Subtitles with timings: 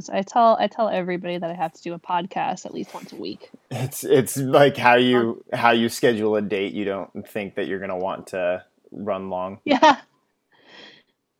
[0.00, 0.10] things.
[0.16, 3.12] I tell I tell everybody that I have to do a podcast at least once
[3.12, 3.50] a week.
[3.70, 6.72] It's it's like how you how you schedule a date.
[6.72, 9.58] You don't think that you're gonna want to run long.
[9.70, 10.00] Yeah.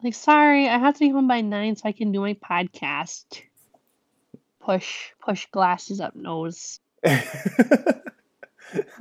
[0.02, 3.42] Like, sorry, I have to be home by nine so I can do my podcast.
[4.60, 6.80] Push push glasses up nose.
[7.04, 7.20] my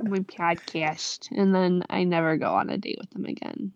[0.02, 3.72] podcast, and then I never go on a date with them again.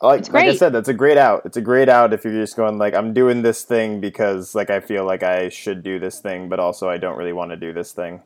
[0.00, 1.42] Like, It's like I said, that's a great out.
[1.44, 4.70] It's a great out if you're just going like I'm doing this thing because like
[4.70, 7.56] I feel like I should do this thing, but also I don't really want to
[7.56, 8.22] do this thing.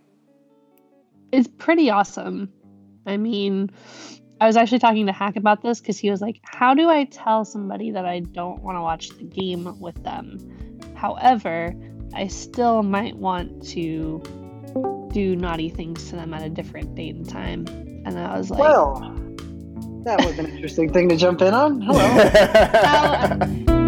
[1.32, 2.52] It's pretty awesome.
[3.06, 3.70] I mean,
[4.40, 7.04] I was actually talking to Hack about this because he was like, How do I
[7.04, 10.78] tell somebody that I don't want to watch the game with them?
[10.94, 11.74] However,
[12.14, 14.22] I still might want to
[15.12, 17.66] do naughty things to them at a different date and time.
[18.04, 19.21] And I was like, Well,
[20.04, 21.80] that was an interesting thing to jump in on.
[21.80, 23.78] Hello.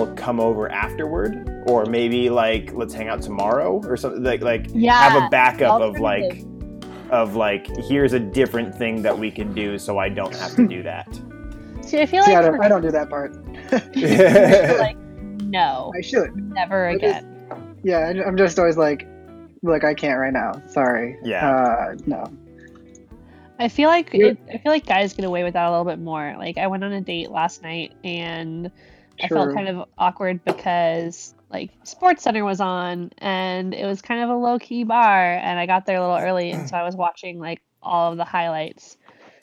[0.00, 4.22] I'll come over afterward, or maybe like let's hang out tomorrow or something.
[4.22, 6.44] Like like Yeah, have a backup of like
[7.10, 10.66] of like here's a different thing that we can do, so I don't have to
[10.66, 11.08] do that.
[11.82, 13.34] See, I feel See, like, I don't, I don't do that part.
[13.96, 14.96] like,
[15.42, 16.36] no, I should.
[16.52, 17.76] never I just- again.
[17.82, 19.06] Yeah, I- I'm just always like,
[19.62, 20.52] like I can't right now.
[20.68, 21.16] Sorry.
[21.24, 21.50] Yeah.
[21.50, 22.24] Uh, no.
[23.58, 25.98] I feel like it, I feel like guys get away with that a little bit
[25.98, 26.34] more.
[26.38, 28.70] Like I went on a date last night and
[29.22, 34.22] I felt kind of awkward because like Sports Center was on and it was kind
[34.22, 36.84] of a low key bar and I got there a little early and so I
[36.84, 38.96] was watching like all of the highlights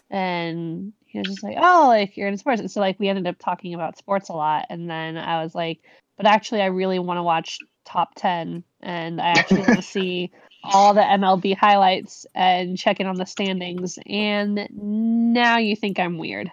[0.09, 3.28] and he was just like, "Oh, like you're in sports." And so like we ended
[3.28, 5.79] up talking about sports a lot and then I was like,
[6.16, 10.31] "But actually I really want to watch top 10 and I actually want to see
[10.63, 13.97] all the MLB highlights and check in on the standings.
[14.06, 16.52] And now you think I'm weird.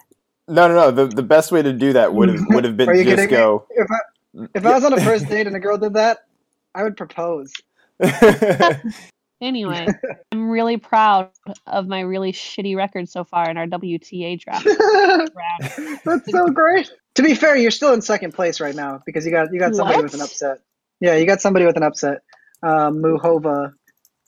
[0.48, 0.90] No, no, no.
[0.90, 3.16] The the best way to do that would have would have been Are you just
[3.16, 3.36] kidding me?
[3.36, 3.66] go.
[3.70, 3.98] If I,
[4.54, 6.18] if I was on a first date and a girl did that,
[6.74, 7.52] I would propose.
[9.40, 9.86] Anyway,
[10.32, 11.28] I'm really proud
[11.66, 14.64] of my really shitty record so far in our WTA draft.
[16.04, 16.90] That's so great.
[17.16, 19.74] To be fair, you're still in second place right now because you got you got
[19.74, 20.60] somebody with an upset.
[21.00, 22.22] Yeah, you got somebody with an upset.
[22.62, 23.74] Um, Muchova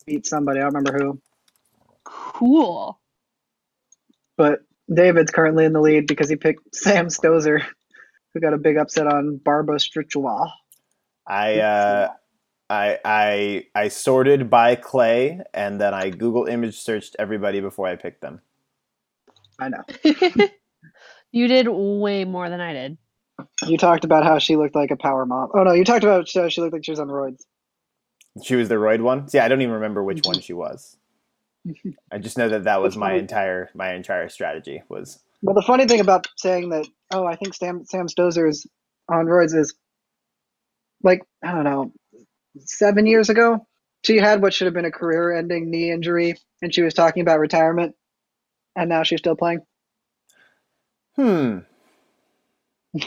[0.07, 0.59] beat somebody.
[0.61, 1.21] I don't remember who,
[2.05, 2.99] Cool.
[4.37, 4.61] but
[4.93, 7.63] David's currently in the lead because he picked Sam Stosur,
[8.35, 10.51] who got a big upset on Barbora Strycova.
[11.27, 12.13] I uh,
[12.71, 17.97] I I I sorted by clay, and then I Google image searched everybody before I
[17.97, 18.41] picked them.
[19.59, 19.85] I know.
[21.33, 22.99] you did way more than I did.
[23.67, 25.51] You talked about how she looked like a power mom.
[25.55, 27.43] Oh no, you talked about how she looked like she was on roids.
[28.43, 29.29] She was the roid one.
[29.29, 30.97] See, I don't even remember which one she was.
[32.13, 35.19] I just know that that was my entire my entire strategy was.
[35.43, 38.67] Well, the funny thing about saying that, oh, I think Sam Sam Stosur is
[39.09, 39.75] on roids is,
[41.03, 41.93] like, I don't know,
[42.59, 43.67] seven years ago,
[44.05, 47.39] she had what should have been a career-ending knee injury, and she was talking about
[47.39, 47.95] retirement,
[48.75, 49.61] and now she's still playing.
[51.17, 51.59] Hmm.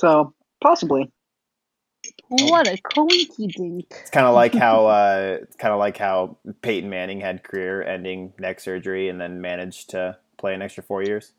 [0.00, 1.10] So possibly,
[2.28, 3.86] What a coinky dink.
[4.00, 8.34] It's kind of like how uh, it's kind of like how Peyton Manning had career-ending
[8.38, 11.32] neck surgery and then managed to play an extra four years.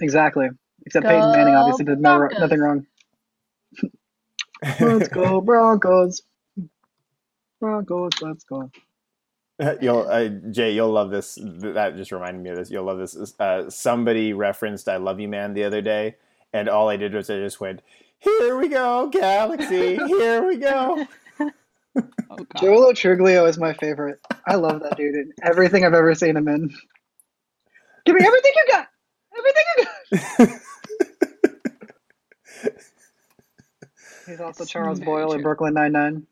[0.00, 0.48] exactly.
[0.86, 2.86] Except Go Peyton Manning obviously did no, nothing wrong.
[4.80, 6.22] Let's go Broncos.
[7.60, 8.70] Broncos, let's go.
[9.80, 11.38] you'll uh, Jay, you'll love this.
[11.42, 12.70] That just reminded me of this.
[12.70, 13.34] You'll love this.
[13.38, 16.16] Uh, somebody referenced "I love you, man" the other day,
[16.52, 17.82] and all I did was I just went,
[18.20, 19.96] "Here we go, Galaxy.
[19.96, 21.06] Here we go."
[22.28, 22.46] Oh, God.
[22.60, 24.18] Joe Lo Truglio is my favorite.
[24.46, 26.68] I love that dude in everything I've ever seen him in.
[28.04, 28.86] Give me everything you got.
[29.38, 30.60] Everything you got.
[34.26, 35.40] He's also Charles Very Boyle in.
[35.42, 36.26] Brooklyn Nine Nine,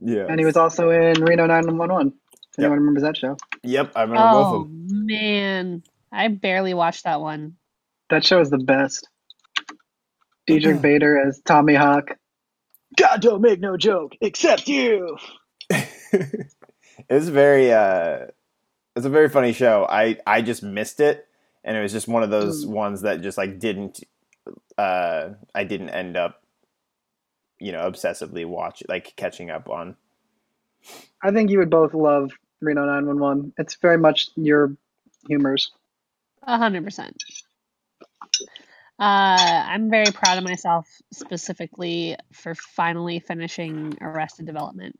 [0.00, 0.26] yeah.
[0.28, 2.12] and he was also in Reno Nine One One.
[2.52, 3.36] If anyone remembers that show?
[3.64, 4.86] Yep, I remember both Oh, of them.
[4.90, 5.82] Oh man.
[6.12, 7.56] I barely watched that one.
[8.10, 9.08] That show is the best.
[10.48, 12.10] Diedrich Bader as Tommy Hawk.
[12.98, 15.18] God don't make no joke, except you.
[17.08, 18.26] it's very uh
[18.96, 21.26] it's a very funny show i i just missed it
[21.64, 22.68] and it was just one of those Mm.
[22.68, 24.00] ones that just like didn't
[24.78, 26.42] uh, I didn't end up,
[27.60, 29.96] you know, obsessively watch like catching up on.
[31.22, 33.54] I think you would both love Reno 911.
[33.58, 34.76] It's very much your
[35.28, 35.72] humors.
[36.44, 37.16] A hundred percent.
[38.98, 44.96] Uh, I'm very proud of myself specifically for finally finishing Arrested Development.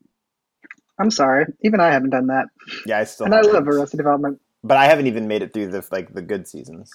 [1.00, 2.46] I'm sorry, even I haven't done that,
[2.84, 3.26] Yeah, I still.
[3.26, 3.54] and I haven't.
[3.54, 4.40] love Arrested Development.
[4.64, 6.92] but I haven't even made it through the like the good seasons.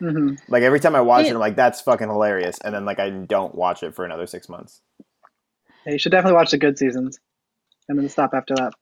[0.00, 1.34] hmm Like every time I watch it, Yeah.
[1.34, 4.48] I'm like, "That's fucking hilarious," and then like I don't watch it for another six
[4.48, 4.82] months.
[5.86, 7.18] Yeah, you should definitely watch the good seasons,
[7.88, 8.72] and then stop after that.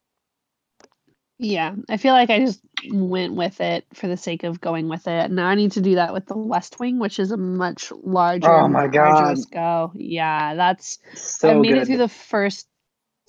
[1.43, 2.61] Yeah, I feel like I just
[2.93, 5.31] went with it for the sake of going with it.
[5.31, 8.47] Now I need to do that with The West Wing, which is a much larger,
[8.47, 9.91] Oh my arduous go.
[9.95, 12.69] Yeah, that's So I made good, it through the first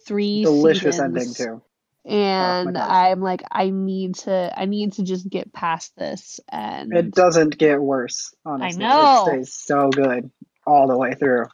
[0.06, 1.62] three delicious seasons, ending too.
[2.06, 2.82] Oh and God.
[2.82, 7.58] I'm like, I need to, I need to just get past this, and It doesn't
[7.58, 8.34] get worse.
[8.46, 9.26] Honestly, I know.
[9.28, 10.30] it stays so good
[10.68, 11.46] all the way through.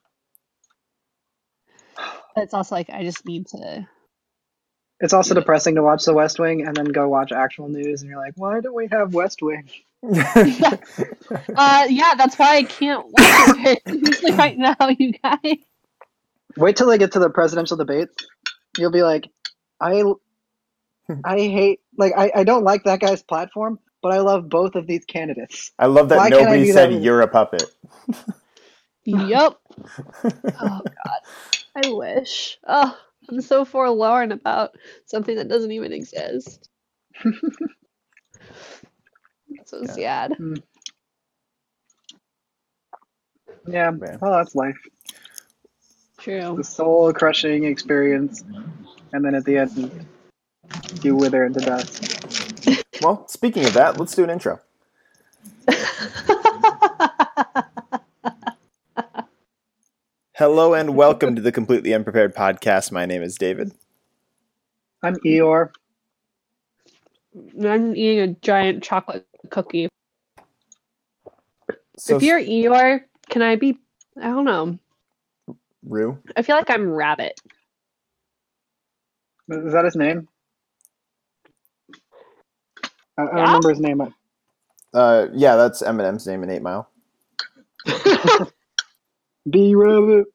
[2.35, 3.87] it's also like I just need to.
[4.99, 5.35] It's also Yeah.
[5.35, 8.33] depressing to watch The West Wing and then go watch actual news, and you're like,
[8.37, 9.69] why do we have West Wing?
[11.55, 13.83] Uh, yeah, that's why I can't watch it
[14.37, 15.57] right now, you guys.
[16.57, 18.15] Wait till they get to the presidential debates.
[18.77, 19.29] You'll be like,
[19.81, 20.03] I,
[21.23, 24.87] I hate like I, I don't like that guy's platform, but I love both of
[24.87, 25.71] these candidates.
[25.79, 27.03] I love that Why nobody said that?
[27.03, 27.65] you're a puppet.
[29.05, 29.57] Yep.
[30.59, 31.21] Oh God,
[31.75, 32.57] I wish.
[32.67, 32.97] Oh,
[33.29, 34.75] I'm so forlorn about
[35.05, 36.69] something that doesn't even exist.
[39.65, 39.87] so Yeah.
[39.91, 40.33] sad.
[40.37, 40.53] Hmm.
[43.67, 44.17] Yeah, Man.
[44.21, 44.77] well, oh, that's life.
[46.19, 46.55] True.
[46.57, 48.43] The soul crushing experience,
[49.13, 50.07] and then at the end,
[51.03, 52.25] you wither into dust.
[53.01, 54.59] Well, speaking of that, let's do an intro.
[60.37, 62.91] Hello and welcome to the Completely Unprepared podcast.
[62.91, 63.71] My name is David.
[65.01, 65.71] I'm Eeyore.
[67.63, 69.89] I'm eating a giant chocolate cookie.
[71.97, 73.79] So, if you're Eeyore, can I be?
[74.21, 74.77] I don't know.
[75.83, 77.39] Roo, I feel like I'm Rabbit.
[79.49, 80.27] Is that his name?
[83.17, 83.43] I, I don't Yeah?
[83.45, 84.13] remember his name.
[84.93, 86.87] uh, yeah, that's Eminem's name in Eight Mile.
[89.49, 90.25] B Rabbit.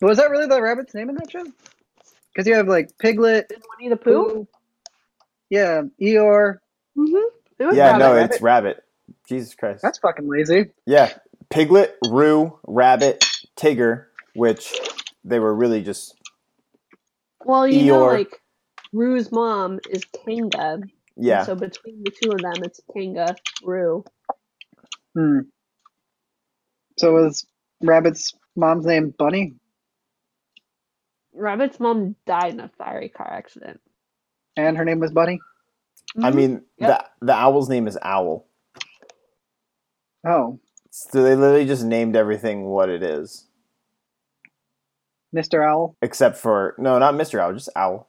[0.00, 1.44] Was that really the rabbit's name in that show?
[2.32, 4.28] Because you have like Piglet, Winnie the Pooh.
[4.28, 4.48] Pooh,
[5.48, 6.58] yeah, Eeyore.
[6.96, 7.14] Mm-hmm.
[7.58, 7.98] It Yeah, Rabbit.
[7.98, 8.30] no, Rabbit.
[8.34, 8.84] it's Rabbit.
[9.28, 9.82] Jesus Christ.
[9.82, 10.70] That's fucking lazy.
[10.84, 11.12] Yeah,
[11.48, 13.24] Piglet, Roo, Rabbit,
[13.56, 14.74] Tigger, which
[15.24, 16.14] they were really just
[17.44, 18.40] Well, you know, like
[18.92, 20.80] Roo's mom is Kanga.
[21.16, 21.44] yeah.
[21.44, 24.04] So between the two of them, it's Kanga, Roo.
[25.14, 25.38] Hmm.
[26.98, 27.46] So was
[27.82, 29.54] Rabbit's mom's name Bunny?
[31.34, 33.80] Rabbit's mom died in a fiery car accident.
[34.56, 35.40] And her name was Bunny?
[36.22, 36.34] I Mhm.
[36.34, 36.88] mean, Yep.
[37.20, 38.46] the the owl's name is Owl.
[40.26, 40.58] Oh,
[40.90, 43.46] So they literally just named everything what it is,
[45.34, 45.62] Mr.
[45.62, 45.96] Owl.
[46.00, 48.08] except for no, not Mister Owl, just Owl.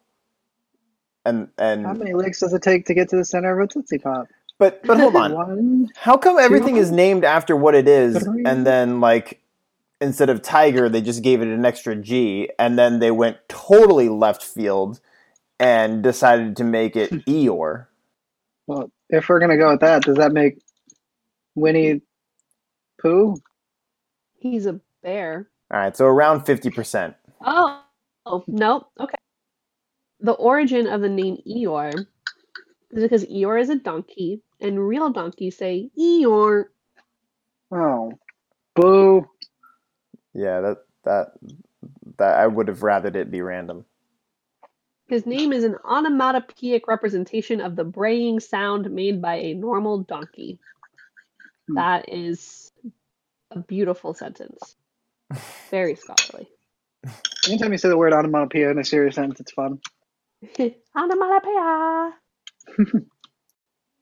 [1.25, 3.67] And and How many licks does it take to get to the center of a
[3.71, 4.27] Tootsie Pop?
[4.59, 5.89] But but hold on, One.
[5.95, 8.44] how come everything is named after what it is, Three.
[8.45, 9.42] and then like
[10.02, 14.09] instead of Tiger, they just gave it an extra G, and then they went totally
[14.09, 14.99] left field
[15.59, 17.18] and decided to make it hmm.
[17.28, 17.87] Eeyore.
[18.68, 20.59] Well, if we're gonna go with that, does that make
[21.56, 22.02] Winnie
[23.02, 23.37] Pooh?
[24.40, 25.49] He's a bear.
[25.71, 27.16] All right, so around fifty percent.
[27.45, 27.81] Oh,
[28.26, 28.87] oh no.
[28.99, 29.18] Okay.
[30.19, 31.94] The origin of the name Eeyore
[32.92, 36.66] is because Eeyore is a donkey, and real donkeys say Eeyore.
[37.71, 38.11] Oh,
[38.76, 39.28] boo!
[40.33, 41.28] Yeah, that that
[42.18, 43.85] that I would have rathered it be random.
[45.07, 50.59] His name is an onomatopoeic representation of the braying sound made by a normal donkey.
[51.68, 51.76] Hmm.
[51.76, 52.71] That is
[53.52, 54.76] a beautiful sentence.
[55.71, 56.49] Very scholarly.
[57.47, 59.80] Anytime you say the word onomatopoeia in a serious sentence, it's fun.
[60.95, 62.14] Onomatopoeia.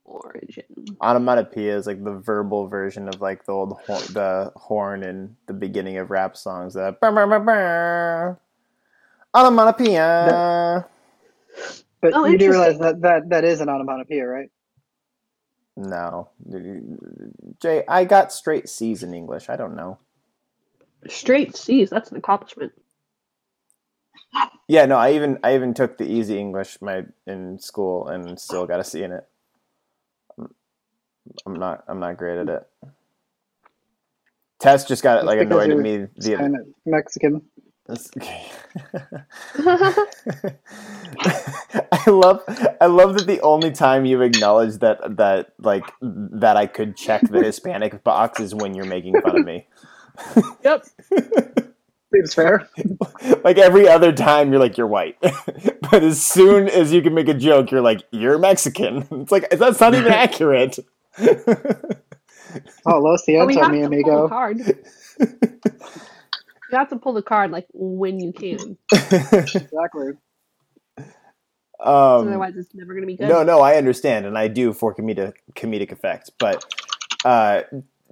[0.06, 0.64] Origin.
[1.02, 5.54] Onomatopoeia is like the verbal version of like the old hor- the horn in the
[5.54, 6.76] beginning of rap songs.
[6.76, 6.98] That
[9.36, 10.86] onomatopoeia.
[12.02, 14.50] But Oh, you do realize that, that that is an onomatopoeia, right?
[15.78, 16.30] No,
[17.62, 19.50] Jay, I got straight C's in English.
[19.50, 19.98] I don't know.
[21.08, 21.90] Straight C's.
[21.90, 22.72] That's an accomplishment.
[24.68, 28.66] Yeah, no, I even I even took the easy English my in school and still
[28.66, 29.28] got a C in it.
[31.26, 32.68] I'm- I'm not I'm not great at it.
[34.60, 36.08] Tess just got Just like because annoyed at you're me.
[36.18, 37.42] The, Hispanic, Mexican.
[37.88, 38.48] That's- okay.
[41.92, 42.42] I love
[42.82, 47.22] I love that the only time you acknowledge that that like that I could check
[47.30, 49.68] the Hispanic box is when you're making fun of me.
[50.64, 50.86] yep.
[52.14, 52.68] Seems fair.
[53.44, 55.18] like every other time you're like you're white.
[55.22, 59.06] but as soon as you can make a joke, you're like, you're Mexican.
[59.12, 60.80] It's like that's not even accurate.
[62.86, 64.28] Oh, Lo But we siento, mi to pull the amigo.
[64.28, 64.58] card.
[65.20, 68.78] you have to pull the card like when you can.
[68.94, 70.14] Exactly.
[71.80, 73.28] um, Otherwise, it's never gonna be good.
[73.28, 76.32] No, no, I understand, and I do for comedic comedic effect.
[76.40, 76.64] But
[77.26, 77.64] uh,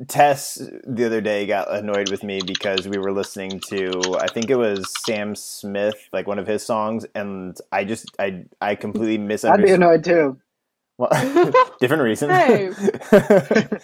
[0.07, 0.55] Tess
[0.87, 4.55] the other day got annoyed with me because we were listening to I think it
[4.55, 9.63] was Sam Smith, like one of his songs, and I just I I completely misunderstood.
[9.63, 10.37] I'd be annoyed too.
[10.97, 11.09] Well,
[11.79, 12.29] different reason.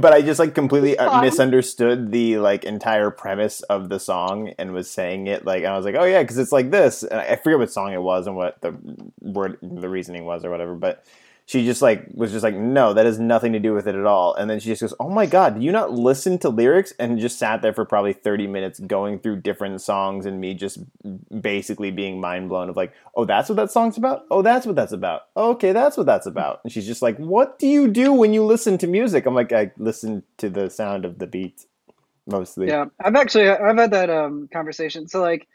[0.00, 4.72] But I just like completely uh, misunderstood the like entire premise of the song and
[4.72, 7.02] was saying it like I was like, oh yeah, because it's like this.
[7.02, 8.74] And I forget what song it was and what the
[9.20, 10.74] word the reasoning was or whatever.
[10.74, 11.04] But
[11.50, 14.06] she just like was just like, no, that has nothing to do with it at
[14.06, 14.36] all.
[14.36, 16.92] And then she just goes, oh my god, do you not listen to lyrics?
[16.96, 20.78] And just sat there for probably thirty minutes going through different songs and me just
[21.40, 24.26] basically being mind blown of like, oh, that's what that song's about.
[24.30, 25.22] Oh, that's what that's about.
[25.36, 26.60] okay, that's what that's about.
[26.62, 29.26] And she's just like, what do you do when you listen to music?
[29.26, 31.66] I'm like, I listen to the sound of the beat
[32.28, 32.68] mostly.
[32.68, 35.08] Yeah, I've actually I've had that um conversation.
[35.08, 35.48] So like,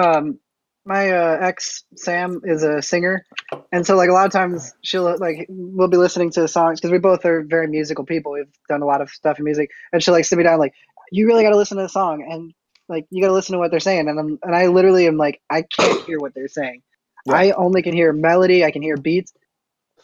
[0.00, 0.38] um,
[0.84, 3.24] my uh, ex Sam is a singer,
[3.72, 6.90] and so like a lot of times she'll like we'll be listening to songs because
[6.92, 8.32] we both are very musical people.
[8.32, 10.74] We've done a lot of stuff in music, and she'll like sit me down like,
[11.12, 12.52] you really got to listen to the song and
[12.88, 15.16] like you got to listen to what they're saying, and I'm and I literally am
[15.16, 16.82] like I can't hear what they're saying.
[17.26, 17.36] Yeah.
[17.36, 18.64] I only can hear melody.
[18.64, 19.32] I can hear beats.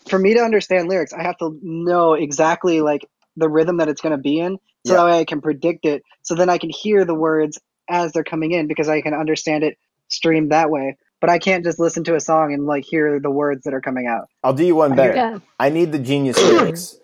[0.08, 3.06] For me to understand lyrics, I have to know exactly like
[3.36, 4.98] the rhythm that it's going to be in, so Yeah.
[4.98, 6.02] that way I can predict it.
[6.22, 7.58] So then I can hear the words
[7.90, 9.76] as they're coming in because I can understand it
[10.08, 10.96] streamed that way.
[11.20, 13.80] But I can't just listen to a song and like hear the words that are
[13.80, 14.28] coming out.
[14.44, 15.14] I'll do you one better.
[15.14, 15.38] Yeah.
[15.58, 16.96] I need the genius lyrics.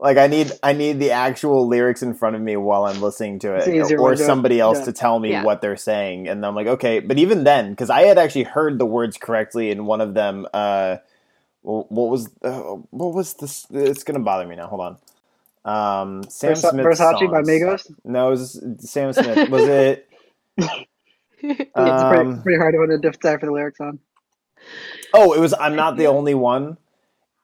[0.00, 3.38] Like I need I need the actual lyrics in front of me while I'm listening
[3.40, 4.84] to it, or somebody else yeah.
[4.86, 5.44] to tell me Yeah.
[5.44, 6.98] what they're saying, and I'm like, okay.
[6.98, 10.46] But even then, because I had actually heard the words correctly in one of them.
[10.52, 10.96] Uh,
[11.62, 12.58] what was uh,
[12.90, 13.66] what was this?
[13.70, 14.66] It's gonna bother me now.
[14.66, 14.96] Hold on.
[15.64, 16.84] Um, Sam Versa- Smith.
[16.84, 17.42] Versace by.
[17.42, 17.88] Migos.
[18.04, 19.48] No, it was Sam Smith.
[19.50, 20.08] Was it?
[21.50, 23.98] it's pretty, Um, pretty hard to decipher the lyrics on.
[25.14, 25.54] oh, it was.
[25.58, 26.76] I'm not the only one.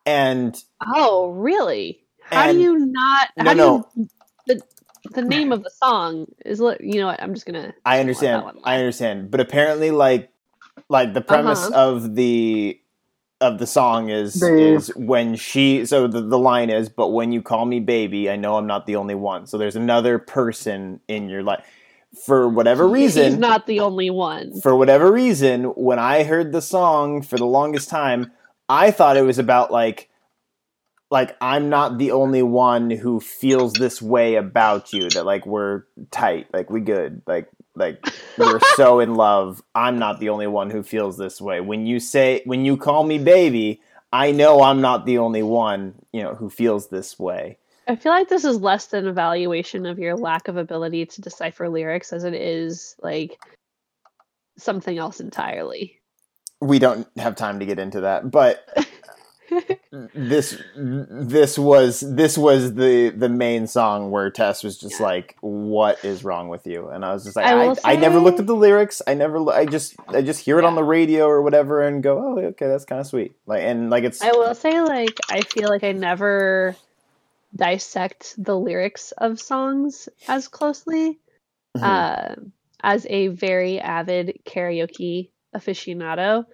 [0.06, 0.60] And
[0.94, 2.00] oh, really?
[2.22, 3.28] How And- do you not?
[3.36, 3.88] No, how do no.
[3.96, 4.08] you,
[4.46, 4.62] the
[5.12, 6.60] the name of the song is.
[6.60, 7.22] li- You know what?
[7.22, 7.74] I'm just gonna.
[7.84, 8.44] I understand.
[8.64, 9.30] I understand.
[9.30, 10.30] But apparently, like,
[10.88, 11.90] like the premise Uh-huh.
[11.94, 12.80] of the
[13.40, 15.84] of the song is The- is when she.
[15.86, 18.86] So the the line is, "But when you call me baby, I know I'm not
[18.86, 21.64] the only one." So there's another person in your life.
[22.24, 24.60] For whatever He's reason, not the only one.
[24.60, 28.32] for whatever reason, when I heard the song for the longest time,
[28.68, 30.08] I thought it was about like
[31.10, 35.84] like I'm not the only one who feels this way about you that like we're
[36.10, 38.04] tight, like we good, like like
[38.36, 39.62] we're so in love.
[39.74, 41.60] I'm not the only one who feels this way.
[41.60, 43.80] When you say when you call me baby,
[44.12, 47.58] I know I'm not the only one, you know, who feels this way.
[47.88, 51.70] I feel like this is less an evaluation of your lack of ability to decipher
[51.70, 53.38] lyrics as it is like
[54.58, 55.98] something else entirely.
[56.60, 58.68] We don't have time to get into that, but
[60.14, 66.04] this this was this was the the main song where Tess was just like, "What
[66.04, 68.40] is wrong with you?" And I was just like, I "I, will I, never looked
[68.40, 69.00] at the lyrics.
[69.06, 69.50] I never.
[69.50, 72.66] I just I just hear it on the radio or whatever and go, oh, okay,
[72.66, 75.84] that's kind of sweet." Like and like it's I will say, like, I feel like
[75.84, 76.76] I never
[77.54, 81.18] dissect the lyrics of songs as closely.
[81.76, 81.82] Mhm.
[81.82, 82.34] Uh,
[82.82, 86.44] as a very avid karaoke aficionado,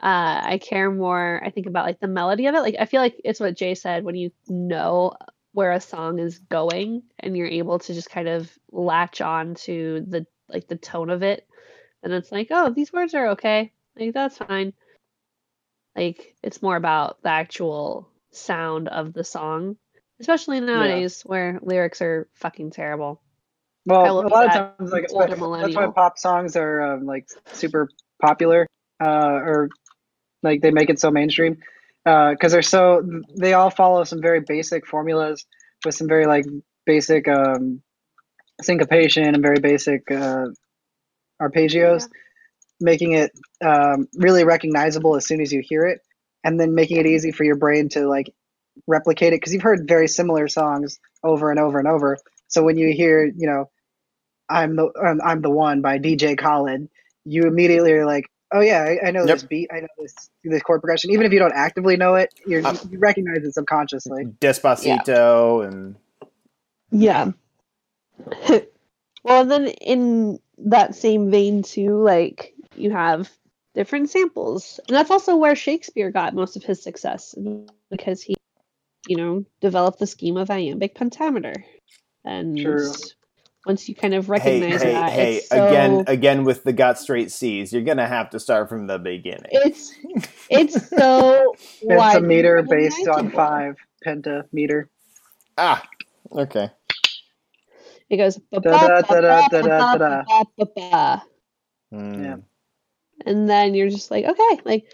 [0.00, 1.40] uh, I care more.
[1.44, 2.60] I think about like the melody of it.
[2.60, 5.14] Like, I feel like it's what Jay said when you know
[5.52, 10.04] where a song is going and you're able to just kind of latch on to
[10.08, 11.46] the like the tone of it,
[12.02, 13.72] and it's like, oh, these words are okay.
[13.96, 14.72] Like that's fine.
[15.96, 19.76] Like it's more about the actual sound of the song,
[20.20, 23.20] especially nowadays where lyrics are fucking terrible.
[23.86, 27.88] Well, a lot of times, like that's why pop songs are um, like super
[28.20, 28.66] popular,
[29.04, 29.68] uh, or
[30.42, 31.58] like they make it so mainstream
[32.04, 33.02] because they're so
[33.36, 35.44] they all follow some very basic formulas
[35.84, 36.44] with some very like
[36.86, 37.82] basic um,
[38.62, 40.46] syncopation and very basic uh,
[41.40, 42.08] arpeggios,
[42.80, 46.00] making it um, really recognizable as soon as you hear it,
[46.42, 48.32] and then making it easy for your brain to like
[48.86, 52.18] replicate it because you've heard very similar songs over and over and over.
[52.48, 53.70] So when you hear, you know,
[54.48, 56.88] I'm the um, I'm the one by DJ Khaled,
[57.24, 59.36] you immediately are like, oh yeah, I, I know Yep.
[59.36, 61.10] this beat, I know this this chord progression.
[61.12, 64.24] Even if you don't actively know it, you're, Uh, you recognize it subconsciously.
[64.40, 65.96] Despacito and
[66.92, 67.32] Yeah.
[69.24, 73.30] well, then in that same vein too, like you have
[73.74, 77.34] different samples, and that's also where Shakespeare got most of his success
[77.90, 78.36] because he,
[79.08, 81.54] you know, develop the scheme of iambic pentameter,
[82.24, 82.92] and True.
[83.66, 86.98] once you kind of recognize hey, that, hey, it's so, again, again with the got
[86.98, 89.50] straight C's, you're gonna have to start from the beginning.
[89.50, 89.92] it's
[90.50, 93.36] it's so It's a meter based on recognizable.
[93.36, 94.88] five pentameter.
[95.58, 95.86] Ah,
[96.32, 96.70] okay.
[98.10, 98.38] It goes.
[101.92, 102.36] Yeah.
[103.26, 104.84] and then you're just like okay like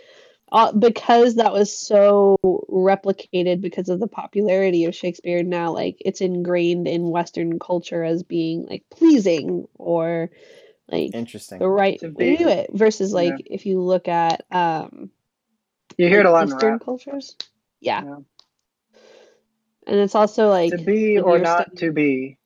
[0.53, 2.37] uh, because that was so
[2.71, 8.23] replicated because of the popularity of shakespeare now like it's ingrained in western culture as
[8.23, 10.31] being like pleasing or
[10.89, 11.59] like Interesting.
[11.61, 13.55] the right To way to do it versus like yeah.
[13.55, 15.11] if you look at um
[15.97, 16.85] You hear it a lot in eastern rap.
[16.85, 17.37] cultures
[17.81, 18.03] yeah.
[18.05, 18.17] Yeah.
[19.87, 22.37] and it's also like to be or not studying- to be.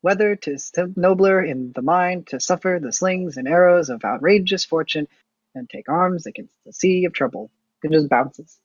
[0.00, 4.64] Whether 'tis st- nobler in the mind to suffer the slings and arrows of outrageous
[4.64, 5.08] fortune
[5.58, 7.52] and take arms against the sea of trouble.
[7.84, 8.58] It just bounces.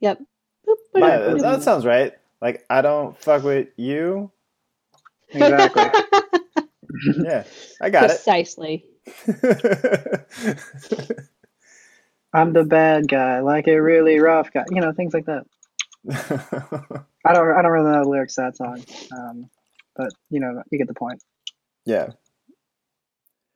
[0.00, 0.20] yep
[0.68, 2.14] Boop, boop, Yeah, boop, that, that sounds right.
[2.42, 4.32] Like I don't fuck with you.
[5.30, 5.86] Exactly.
[7.18, 7.44] Yeah,
[7.82, 11.16] I got precisely it.
[12.34, 14.64] I'm the bad guy, like a really rough guy.
[14.70, 15.44] You know, things like that.
[17.24, 18.82] I don't I don't really know the lyrics to that song.
[19.12, 19.50] Um,
[19.96, 21.22] but you know, you get the point.
[21.86, 22.08] yeah.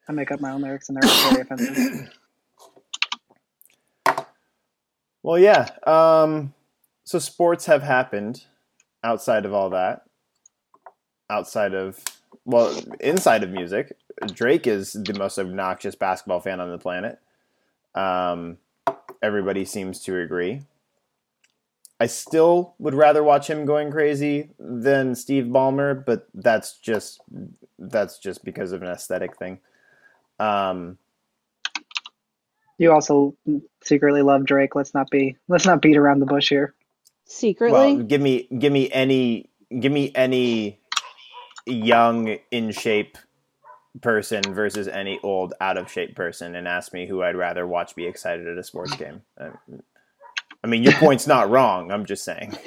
[0.09, 2.11] I make up my own lyrics and they're very offensive.
[5.23, 5.69] Well, yeah.
[5.87, 6.55] Um,
[7.05, 8.45] so sports have happened
[9.05, 10.03] outside of all that.
[11.31, 11.99] Outside of,
[12.45, 13.97] well, inside of music,
[14.35, 17.19] Drake is the most obnoxious basketball fan on the planet.
[17.95, 18.59] Um,
[19.23, 20.63] everybody seems to agree.
[22.01, 27.21] I still would rather watch him going crazy than Steve Ballmer, but that's just
[27.79, 29.61] that's just because of an aesthetic thing.
[30.41, 30.99] Um,
[32.83, 33.37] You also
[33.85, 34.75] secretly love Drake.
[34.75, 36.75] Let's not be let's not beat around the bush here.
[37.27, 40.81] secretly Well, give me give me any give me any
[41.65, 43.19] young in shape
[44.01, 47.95] person versus any old out of shape person and ask me who I'd rather watch
[47.95, 49.23] be excited at a sports game.
[49.41, 49.51] Uh,
[50.65, 51.93] I mean, your point's not wrong.
[51.93, 52.59] I'm just saying.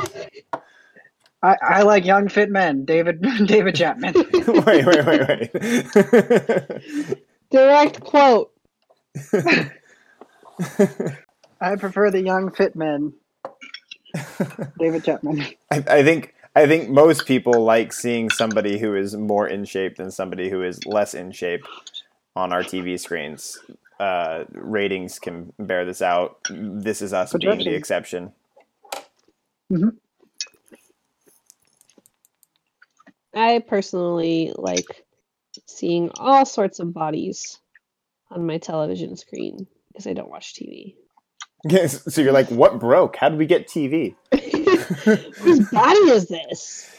[1.44, 2.86] I, I like young fit men.
[2.86, 4.14] David David Chapman.
[4.34, 7.18] wait, wait, wait, wait.
[7.52, 8.54] direct quote
[11.62, 13.14] I prefer the young fit men.
[14.80, 15.46] David Chapman.
[15.72, 19.98] I, I think I think most people like seeing somebody who is more in shape
[19.98, 21.66] than somebody who is less in shape
[22.36, 23.60] on our TV screens.
[24.00, 26.40] Uh, ratings can bear this out.
[26.50, 27.74] This is us being the Projection.
[27.74, 28.34] exception.
[33.36, 35.06] I personally like
[35.68, 37.60] seeing all sorts of bodies
[38.32, 40.96] on my television screen because I don't watch TV.
[41.64, 42.14] Yes.
[42.14, 43.16] So you're like, what broke?
[43.16, 44.16] How did we get TV?
[45.40, 46.92] Whose body is this?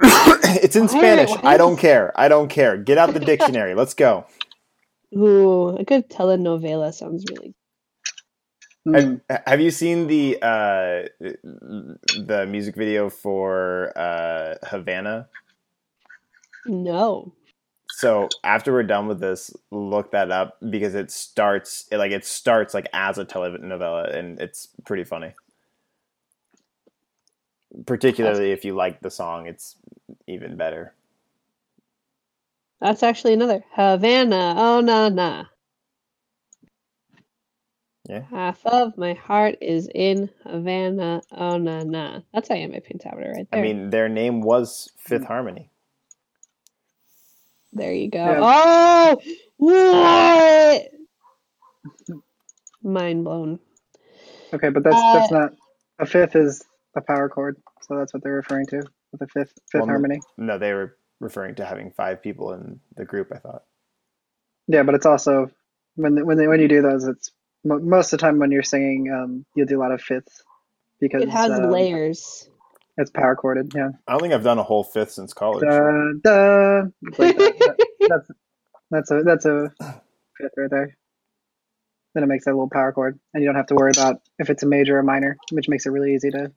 [0.02, 1.30] it's in Why- Spanish.
[1.30, 2.12] why I don't is- care.
[2.18, 2.76] I don't care.
[2.76, 3.74] Get out the dictionary.
[3.74, 4.26] Let's go.
[5.16, 7.54] Ooh, a good telenovela sounds really.
[8.84, 8.94] Hmm.
[9.30, 15.28] Have, have you seen the uh, the music video for uh, Havana?
[16.66, 17.32] No.
[17.96, 22.26] So after we're done with this, look that up because it starts it, like it
[22.26, 25.32] starts like as a telenovela, and it's pretty funny.
[27.86, 29.76] Particularly if you like the song, it's
[30.26, 30.92] even better.
[32.82, 34.54] That's actually another Havana.
[34.58, 35.44] Oh na na.
[38.06, 38.24] Yeah.
[38.30, 41.22] Half of my heart is in Havana.
[41.32, 42.20] Oh na na.
[42.34, 43.58] That's iambic pentameter right there.
[43.58, 45.28] I mean, their name was Fifth mm.
[45.28, 45.70] Harmony.
[47.76, 48.18] There you go.
[48.18, 48.40] Yeah.
[48.42, 49.20] Oh,
[49.58, 50.88] what?
[52.82, 53.58] Mind blown.
[54.54, 55.52] Okay, but that's Uh, that's not
[55.98, 56.64] a fifth is
[56.96, 60.20] a power chord, so that's what they're referring to with the fifth fifth Well, harmony.
[60.38, 63.32] No, they were referring to having five people in the group.
[63.34, 63.64] I thought.
[64.68, 65.50] Yeah, but it's also
[65.96, 67.30] when when they, when you do those, it's
[67.64, 70.42] most of the time when you're singing, um, you'll do a lot of fifths
[71.00, 72.48] because It has um, layers.
[72.98, 73.72] It's power chorded.
[73.74, 73.90] Yeah.
[74.06, 75.62] I don't think I've done a whole fifth since college.
[75.68, 76.82] Da, da.
[77.18, 77.58] Like that.
[77.58, 78.30] That- that's
[78.90, 79.72] that's a that's a
[80.38, 80.96] fifth right there.
[82.14, 84.48] Then it makes that little power chord, and you don't have to worry about if
[84.48, 86.50] it's a major or minor, which makes it really easy to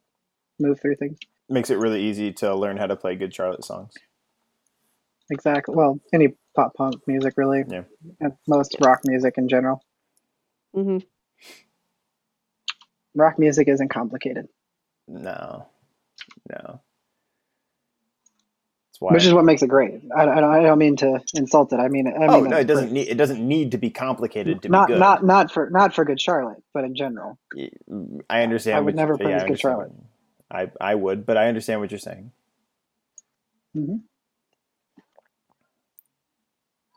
[0.59, 1.17] move through things.
[1.49, 3.93] makes it really easy to learn how to play good Charlotte songs.
[5.31, 5.75] Exactly.
[5.75, 7.63] Well, any pop punk music, really.
[7.67, 7.83] Yeah.
[8.21, 9.83] And most rock music in general.
[10.73, 10.99] hmm
[13.15, 14.47] Rock music isn't complicated,
[15.07, 15.67] No,
[16.49, 16.81] no.
[18.91, 19.15] That's why.
[19.15, 20.01] which is what makes it great.
[20.17, 21.77] I, I, don't- I don't mean to insult it.
[21.79, 22.93] I mean, I oh no, it doesn't great.
[22.93, 24.97] need it doesn't need to be complicated to not be good.
[24.97, 27.39] not not for not for Good Charlotte, but in general.
[28.29, 28.77] I understand.
[28.77, 29.93] I would never yeah, praise I Good Charlotte.
[30.51, 32.31] I I would, but I understand what you're saying.
[33.75, 33.97] hmm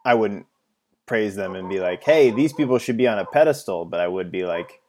[0.04, 0.46] I wouldn't
[1.06, 4.08] praise them and be like, "Hey, these people should be on a pedestal," but I
[4.08, 4.80] would be like,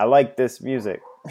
[0.00, 1.02] "I like this music."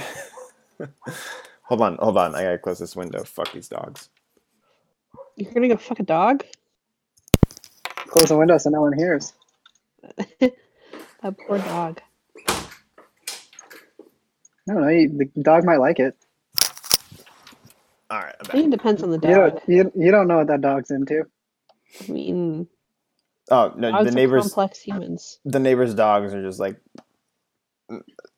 [1.67, 2.35] hold on, hold on.
[2.35, 3.23] I gotta close this window.
[3.23, 4.09] Fuck these dogs.
[5.37, 6.43] You're gonna go fuck a dog?
[7.95, 9.33] Close the window so no one hears.
[10.39, 12.01] that poor dog.
[14.69, 14.89] I don't know.
[14.89, 16.15] You, the dog might like it.
[18.09, 19.35] All right, I'm think it depends on the You dog.
[19.35, 21.23] don't, you, you don't know what that dog's into.
[22.07, 22.67] I mean,
[23.51, 25.39] Oh no, dogs the neighbors, complex humans.
[25.45, 26.77] the neighbors' dogs are just like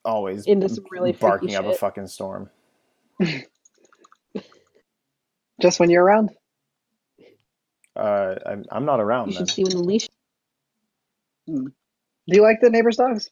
[0.03, 2.49] always Into some really barking up a fucking storm.
[5.61, 6.31] Just when you're around.
[7.95, 9.45] Uh, I'm I'm not around You then.
[9.45, 10.07] should see when the leash.
[11.47, 13.29] Do you like the neighbor's dogs?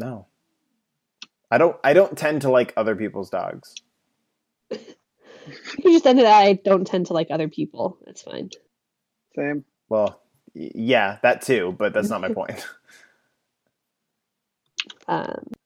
[0.00, 0.28] No,
[1.50, 1.76] I don't.
[1.84, 3.76] I don't tend to like other people's dogs.
[5.84, 6.26] You just ended.
[6.26, 7.98] I don't tend to like other people.
[8.06, 8.50] That's fine.
[9.36, 9.64] Same.
[9.88, 10.20] Well,
[10.54, 12.66] y- yeah, that too, but that's not my point.
[15.08, 15.59] Um, Do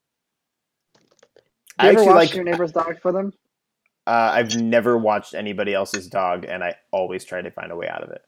[1.80, 2.34] you I ever actually watch like.
[2.34, 3.32] your neighbor's dog for them?
[4.06, 7.88] Uh, I've never watched anybody else's dog, and I always try to find a way
[7.88, 8.22] out of it.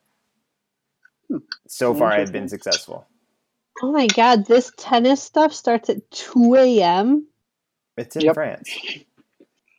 [1.28, 1.38] Hmm.
[1.68, 3.06] So far, I've been successful.
[3.82, 7.26] oh my god, this tennis stuff starts at two a.m.
[7.96, 8.34] It's in Yep.
[8.34, 8.70] France.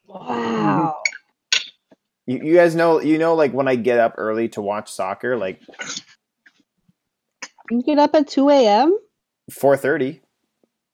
[0.07, 0.95] Wow.
[2.27, 5.37] You, you guys know, you know, like when I get up early to watch soccer,
[5.37, 5.61] like
[7.69, 8.97] You get up at two a.m.
[9.51, 10.21] four thirty,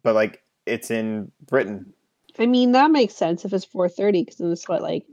[0.03, 1.93] but like it's in Britain.
[2.39, 5.05] I mean, that makes sense if it's four thirty because then it's what like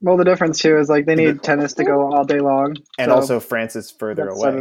[0.00, 1.38] Well, the difference too is like they need mm-hmm.
[1.38, 2.76] tennis to go all day long.
[2.98, 4.40] And so also, France is further away.
[4.40, 4.54] sort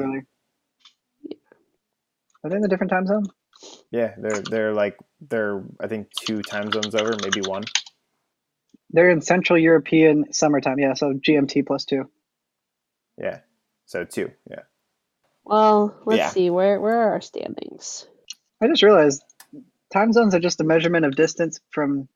[2.43, 3.26] Are they in a different time zone?
[3.91, 7.63] Yeah, they're they're like they're I think two time zones over, maybe one.
[8.91, 10.80] They're in Central European summertime.
[10.80, 12.10] Yeah, so GMT plus two.
[13.17, 13.39] Yeah,
[13.86, 14.32] so two.
[14.50, 14.63] Yeah,
[15.45, 16.30] Well, let's Yeah.
[16.30, 18.08] see where where are our standings.
[18.62, 19.24] I just realized
[19.91, 22.08] time zones are just a measurement of distance from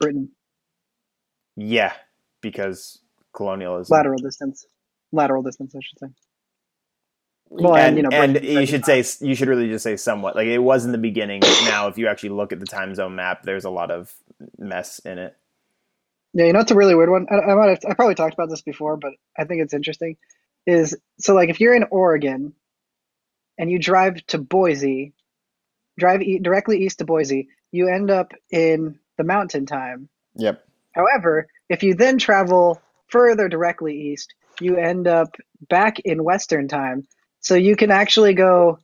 [0.00, 0.30] Britain.
[1.56, 1.92] yeah,
[2.40, 2.98] because
[3.34, 3.94] colonialism.
[3.94, 4.66] Lateral distance.
[5.12, 6.06] Lateral distance, I should say.
[7.50, 10.36] Well, and and, you know, and you should say you should really just say somewhat
[10.36, 11.40] like it was in the beginning.
[11.40, 14.14] but Now, if you actually look at the time zone map, there's a lot of
[14.56, 15.36] mess in it.
[16.32, 17.26] Yeah, you know it's a really weird one.
[17.28, 20.16] I, I might have, I probably talked about this before, but I think it's interesting.
[20.64, 22.54] Is so like if you're in Oregon
[23.58, 25.12] and you drive to Boise,
[26.00, 30.08] drive e- directly east to Boise, you end up in the mountain time.
[30.36, 30.64] Yep.
[30.94, 35.36] However, if you then travel further directly east, you end up
[35.68, 37.06] back in Western time.
[37.40, 38.80] So you can actually go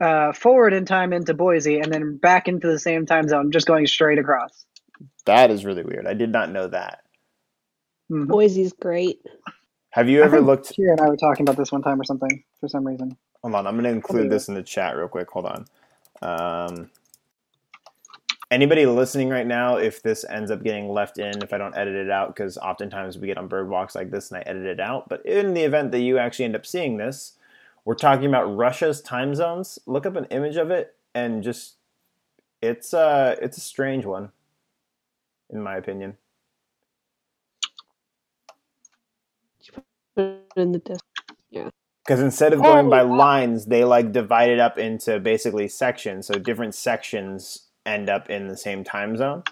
[0.00, 3.66] uh, forward in time into Boise and then back into the same time zone, just
[3.66, 4.64] going straight across.
[5.26, 6.06] That is really weird.
[6.06, 7.00] I did not know that.
[8.10, 8.28] Mhm.
[8.28, 9.20] Boise's great.
[9.92, 10.72] Have you I ever think looked?
[10.76, 13.16] Kira and I were talking about this one time or something for some reason.
[13.42, 15.30] Hold on, I'm going to include this in the chat real quick.
[15.30, 15.66] Hold on.
[16.22, 16.90] Um,
[18.50, 21.94] anybody listening right now, if this ends up getting left in, if I don't edit
[21.94, 24.80] it out, because oftentimes we get on bird walks like this and I edit it
[24.80, 25.08] out.
[25.08, 27.34] But in the event that you actually end up seeing this,
[27.84, 29.78] we're talking about Russia's time zones.
[29.86, 31.76] Look up an image of it and just
[32.62, 34.30] it's uh it's a strange one,
[35.48, 36.16] in my opinion.
[40.16, 41.04] In the disc.
[42.10, 46.26] Because instead of going by lines, they like divide it up into basically sections.
[46.26, 49.44] So different sections end up in the same time zone.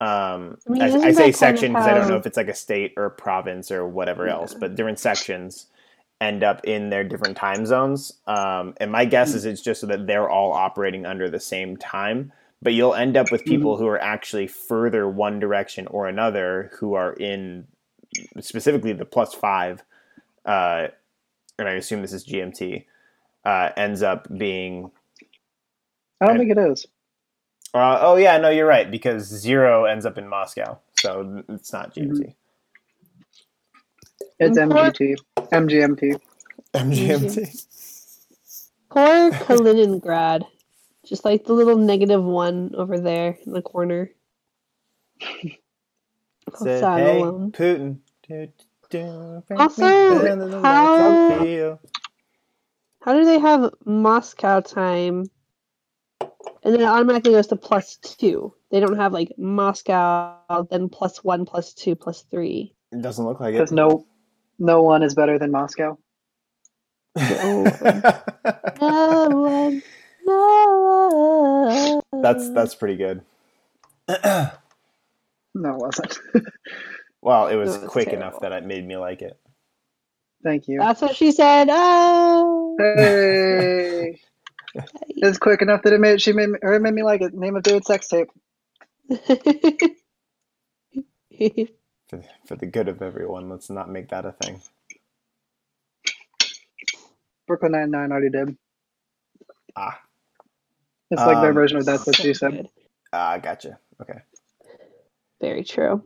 [0.00, 2.38] Um, I mean, I, I say kind of section because I don't know if it's
[2.38, 5.66] like a state or a province or whatever else, but different sections
[6.18, 8.14] end up in their different time zones.
[8.26, 9.36] Um, and my guess Hmm.
[9.36, 12.32] is it's just so that they're all operating under the same time.
[12.62, 13.50] But you'll end up with Hmm.
[13.50, 17.66] people who are actually further one direction or another who are in
[18.40, 19.82] specifically the plus five.
[20.46, 20.88] Uh,
[21.58, 22.84] and I assume this is GMT,
[23.44, 24.90] uh, ends up being.
[26.20, 26.86] I don't And- think it is.
[27.74, 31.94] Uh, oh yeah, no, you're right because zero ends up in Moscow, so it's not
[31.94, 32.34] GMT.
[34.38, 34.56] It's.
[34.58, 35.16] MGT.
[35.52, 36.20] MGMT.
[36.74, 37.66] MGMT.
[38.90, 40.46] Poor Kaliningrad.
[41.04, 44.10] Just like the little negative one over there in the corner.
[46.54, 47.52] Said, hey, alone.
[47.52, 47.98] Putin.
[48.28, 48.48] do,
[49.02, 51.78] do, Also, me down to the how-
[53.02, 55.24] How do they have Moscow time?
[56.20, 58.52] And then it automatically goes to plus two.
[58.70, 60.38] They don't have like Moscow,
[60.70, 62.74] then plus one, plus two, plus three.
[62.92, 63.74] It doesn't look like Because it.
[63.76, 64.04] no,
[64.58, 65.98] no one is better than Moscow.
[67.16, 67.62] No
[69.30, 69.82] one,
[70.26, 72.22] no one.
[72.22, 73.22] that's that's pretty good.
[75.58, 76.18] No, it wasn't.
[77.26, 78.32] well, it was No, it's quick terrible.
[78.32, 79.38] enough that it made me like it.
[80.44, 80.86] Thank you.
[80.86, 81.68] That's what she said.
[81.70, 82.78] Oh.
[82.78, 84.20] Hey,
[85.22, 87.34] it's quick enough that it made she made me, or it made me like it.
[87.34, 88.28] Name of David sex tape.
[92.08, 94.62] For, for the good of everyone, let's not make that a thing.
[97.48, 98.56] Brooklyn Nine Nine already did.
[99.76, 100.00] Ah,
[101.10, 102.52] It's like their Um, version of that's what So she said.
[102.52, 102.68] good.
[103.12, 103.78] ah, gotcha.
[104.02, 104.20] Okay.
[105.40, 106.04] Very true.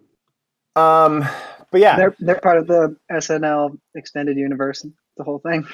[0.77, 1.25] Um,
[1.71, 4.87] but yeah, They're they're part of the SNL extended universe.
[5.17, 5.67] The whole thing.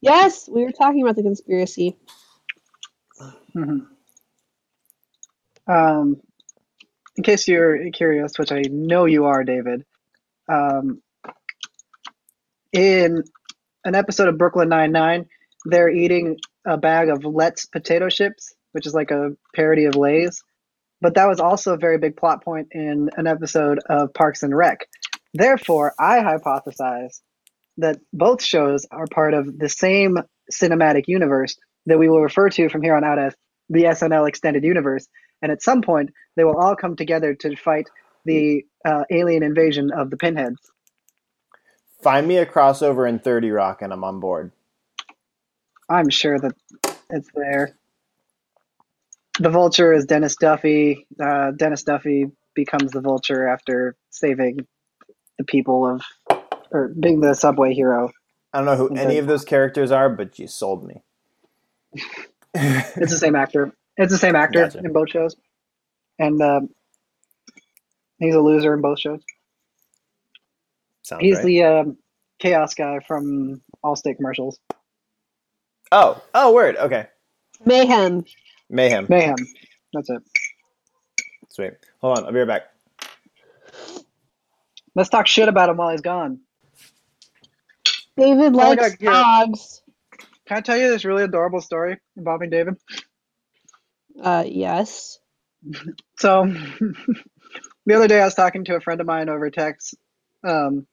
[0.00, 1.96] Yes, we were talking about the conspiracy.
[3.54, 3.78] hmm
[5.66, 6.20] Um,
[7.16, 9.84] in case you're curious, which I know you are, David,
[10.48, 11.02] um,
[12.72, 13.22] in
[13.84, 15.26] an episode of Brooklyn Nine Nine,
[15.66, 20.42] they're eating a bag of Let's potato chips, which is like a parody of Lay's.
[21.02, 24.56] But that was also a very big plot point in an episode of Parks and
[24.56, 24.86] Rec.
[25.34, 27.20] Therefore, I hypothesize
[27.78, 30.18] that both shows are part of the same
[30.52, 33.34] cinematic universe that we will refer to from here on out as
[33.68, 35.08] the SNL extended universe.
[35.42, 37.88] And at some point, they will all come together to fight
[38.24, 40.60] the uh, alien invasion of the pinheads.
[42.00, 44.52] find me a crossover in Thirty Rock, and I'm on board.
[45.88, 46.54] I'm sure that
[47.10, 47.76] it's there.
[49.38, 51.06] The vulture is Dennis Duffy.
[51.22, 54.66] Uh, Dennis Duffy becomes the vulture after saving
[55.38, 56.02] the people of,
[56.70, 58.10] or being the subway hero.
[58.52, 61.02] I don't know who any of those characters are, but you sold me.
[62.54, 63.72] It's the same actor.
[63.96, 64.78] It's the same actor Gotcha.
[64.78, 65.36] in both shows,
[66.18, 66.68] and um,
[68.18, 69.20] he's a loser in both shows.
[71.02, 71.44] Sounds He's right.
[71.44, 71.96] the um,
[72.38, 74.58] chaos guy from Allstate commercials.
[75.90, 76.76] oh, oh, word.
[76.76, 77.06] Okay,
[77.64, 78.24] Mayhem.
[78.72, 79.06] Mayhem.
[79.08, 79.36] Mayhem.
[79.92, 80.22] That's it.
[81.50, 81.72] Sweet.
[82.00, 82.62] Hold on, I'll be right back.
[84.94, 86.40] Let's talk shit about him while he's gone.
[88.16, 89.10] David my likes God, yeah.
[89.10, 89.82] dogs.
[90.46, 92.76] Can I tell you this really adorable story involving David?
[94.20, 95.18] Uh, yes.
[96.18, 96.44] So,
[97.86, 99.96] the other day I was talking to a friend of mine over text
[100.44, 100.86] um,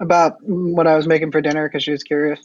[0.00, 2.40] about what I was making for dinner because she was curious.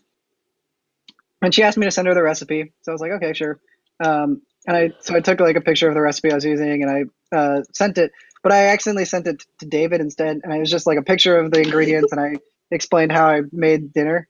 [1.41, 2.71] And she asked me to send her the recipe.
[2.83, 3.59] So I was like, okay, sure.
[4.03, 6.83] Um, and I so I took like a picture of the recipe I was using
[6.83, 6.91] and
[7.31, 8.11] I uh, sent it,
[8.43, 10.39] but I accidentally sent it to David instead.
[10.43, 12.35] And it was just like a picture of the ingredients and I
[12.71, 14.27] explained how I made dinner.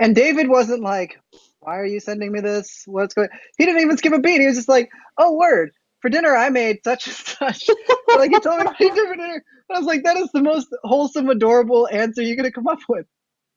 [0.00, 1.18] And David wasn't like,
[1.60, 2.84] why are you sending me this?
[2.86, 3.28] What's going?
[3.56, 4.40] He didn't even skip a beat.
[4.40, 5.70] He was just like, oh, word.
[6.00, 7.68] For dinner, I made such and such.
[8.16, 9.42] like he told me what he did for dinner.
[9.70, 13.06] I was like, that is the most wholesome, adorable answer you're gonna come up with.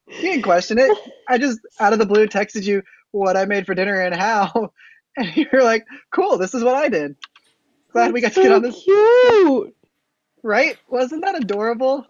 [0.07, 0.97] You didn't question it.
[1.29, 2.81] I just out of the blue texted you
[3.11, 4.71] what I made for dinner and how,
[5.17, 6.37] and you're like, cool.
[6.37, 7.15] This is what I did.
[7.93, 8.83] Glad we got That's to get on this.
[8.83, 9.75] Cute.
[10.43, 10.77] Right?
[10.89, 12.05] Wasn't that adorable?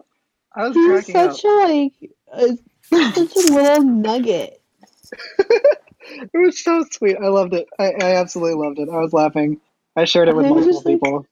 [0.54, 1.32] I was He's cracking up.
[1.32, 1.92] such a like
[2.34, 2.58] a,
[3.14, 4.62] such a little nugget.
[6.34, 7.16] It was so sweet.
[7.22, 7.68] I loved it.
[7.78, 8.88] I, I absolutely loved it.
[8.90, 9.60] I was laughing.
[9.96, 11.26] I shared it with multiple just like- people.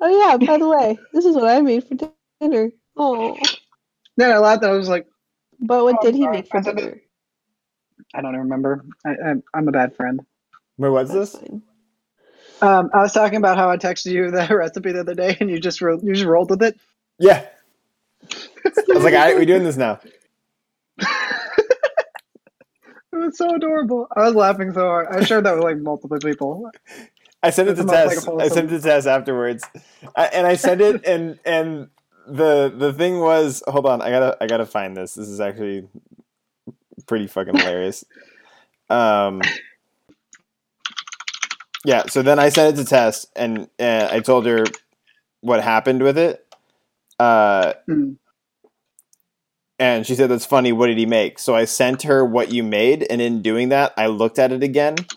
[0.00, 1.96] Oh yeah, by the way, this is what I made for
[2.40, 2.70] dinner.
[2.96, 3.36] Oh,
[4.16, 4.64] Then I laughed.
[4.64, 5.06] I was like,
[5.60, 7.00] but what Oh, did he make for I dinner?
[8.14, 8.84] I don't remember.
[9.06, 10.20] I, I, I'm a bad friend.
[10.76, 11.40] Where was That's this?
[11.40, 11.62] fine.
[12.62, 15.50] Um, I was talking about how I texted you the recipe the other day, and
[15.50, 16.78] you just ro- you just rolled with it.
[17.18, 17.46] Yeah.
[18.32, 20.00] I was like, all right, we're doing this now.
[23.12, 24.08] It was so adorable.
[24.14, 25.06] I was laughing so hard.
[25.10, 26.70] I shared that with like multiple people.
[27.42, 28.26] I sent it to Tess.
[28.26, 29.64] like, I sent it to Tess afterwards,
[30.14, 31.88] I, and I sent it, and and
[32.26, 35.14] the the thing was, hold on, I gotta I gotta find this.
[35.14, 35.88] This is actually
[37.06, 38.04] pretty fucking hilarious.
[38.90, 39.40] Um,
[41.86, 42.04] yeah.
[42.08, 44.64] So then I sent it to Tess, and uh, I told her
[45.40, 46.44] what happened with it.
[47.18, 48.14] Uh, Hmm.
[49.78, 50.72] and she said, "That's funny.
[50.72, 53.92] What did he make?" So I sent her what you made, and in doing that,
[53.96, 55.08] I looked at it again,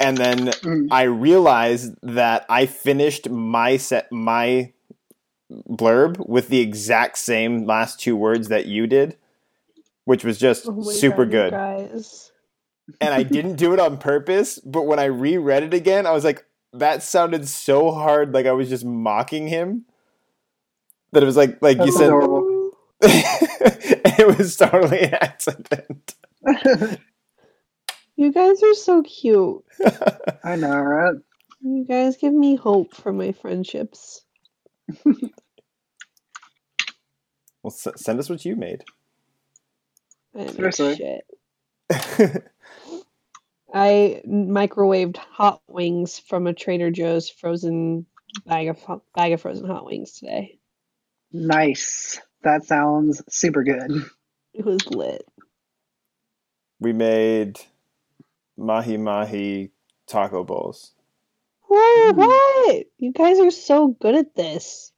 [0.00, 0.90] and then Mm.
[0.90, 4.72] I realized that I finished my set my
[5.68, 9.16] blurb with the exact same last two words that you did,
[10.04, 11.60] which was just Oh super God, good.
[11.60, 12.31] guys.
[13.00, 16.24] And I didn't do it on purpose, but when I reread it again, I was
[16.24, 19.84] like, that sounded so hard, like I was just mocking him.
[21.12, 22.10] That it was like like you said,
[23.02, 26.14] it was totally an accident.
[28.16, 29.64] You guys are so cute.
[30.44, 31.14] I know, right?
[31.60, 34.24] You guys give me hope for my friendships.
[37.62, 38.84] Well, s- send us what you made.
[40.36, 40.96] I Seriously.
[40.96, 41.24] shit.
[43.74, 48.06] I microwaved hot wings from a Trader Joe's frozen
[48.46, 50.58] bag of hot, bag of frozen hot wings today.
[51.32, 52.20] Nice.
[52.42, 54.04] That sounds super good.
[54.54, 55.24] It was lit.
[56.80, 57.58] we made
[58.58, 59.70] mahi mahi
[60.06, 60.92] taco bowls.
[61.68, 62.14] What?
[62.14, 62.16] Mm.
[62.16, 62.86] What?
[62.98, 64.92] You guys are so good at this.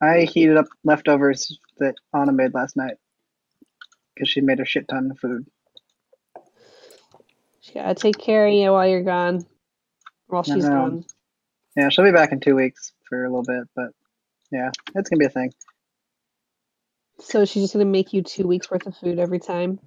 [0.00, 2.96] I heated up leftovers that Anna made last night
[4.14, 5.46] because she made a shit ton of food.
[7.62, 9.46] She gotta take care of you while you're gone.
[10.26, 10.74] While she's uh-huh.
[10.74, 11.04] gone.
[11.76, 13.90] Yeah, she'll be back in two weeks for a little bit, but
[14.50, 15.52] yeah, it's gonna be a thing.
[17.20, 19.78] So she's just gonna make you two weeks worth of food every time.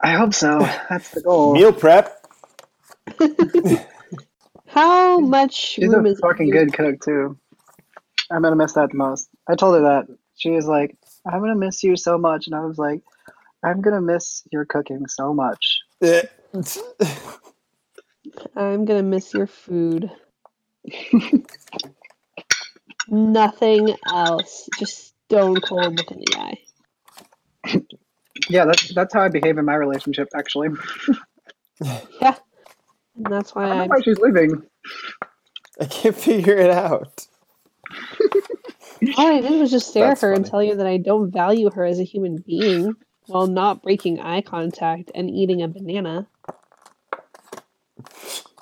[0.00, 0.58] I hope so.
[0.88, 1.54] That's the goal.
[1.54, 2.26] Meal prep.
[4.66, 7.38] How much She's room a is fucking your- good cook too.
[8.30, 9.28] I'm gonna miss that the most.
[9.48, 10.06] I told her that.
[10.34, 13.02] She was like, "I'm gonna miss you so much," and I was like,
[13.64, 16.22] "I'm gonna miss your cooking so much." Eh,
[18.56, 20.10] I'm gonna miss your food.
[23.08, 24.68] Nothing else.
[24.78, 26.58] Just stone cold look in the eye.
[28.48, 30.28] Yeah, that's that's how I behave in my relationship.
[30.36, 30.70] Actually,
[31.80, 32.36] Yeah.
[33.16, 34.62] And that's why I don't know I'm why she's leaving.
[35.80, 37.26] I can't figure it out.
[39.16, 41.30] all I did was just stare That's at her and tell you that I don't
[41.30, 42.94] value her as a human being
[43.26, 46.26] while not breaking eye contact and eating a banana.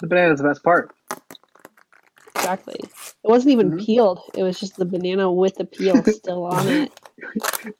[0.00, 0.94] The banana's the best part.
[2.36, 2.76] Exactly.
[3.24, 3.74] It wasn't even Mhm.
[3.74, 4.20] peeled.
[4.34, 6.92] It was just the banana with the peel still on it.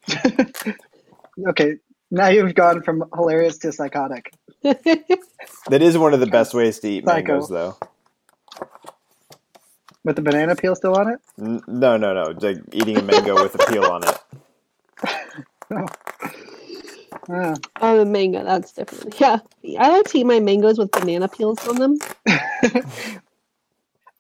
[1.49, 1.75] okay,
[2.11, 4.33] now you've gone from hilarious to psychotic.
[5.69, 7.07] That is one of the best ways to eat Psycho.
[7.07, 7.79] mangoes, though.
[10.05, 11.21] With the banana peel still on it?
[11.41, 12.35] N- No, no, no.
[12.41, 14.19] Like eating a mango with a peel on it.
[17.31, 17.55] Ah.
[17.81, 18.45] oh, the mango.
[18.45, 19.21] That's different.
[19.21, 19.39] Yeah.
[19.79, 21.99] I like to eat my mangoes with banana peels on them.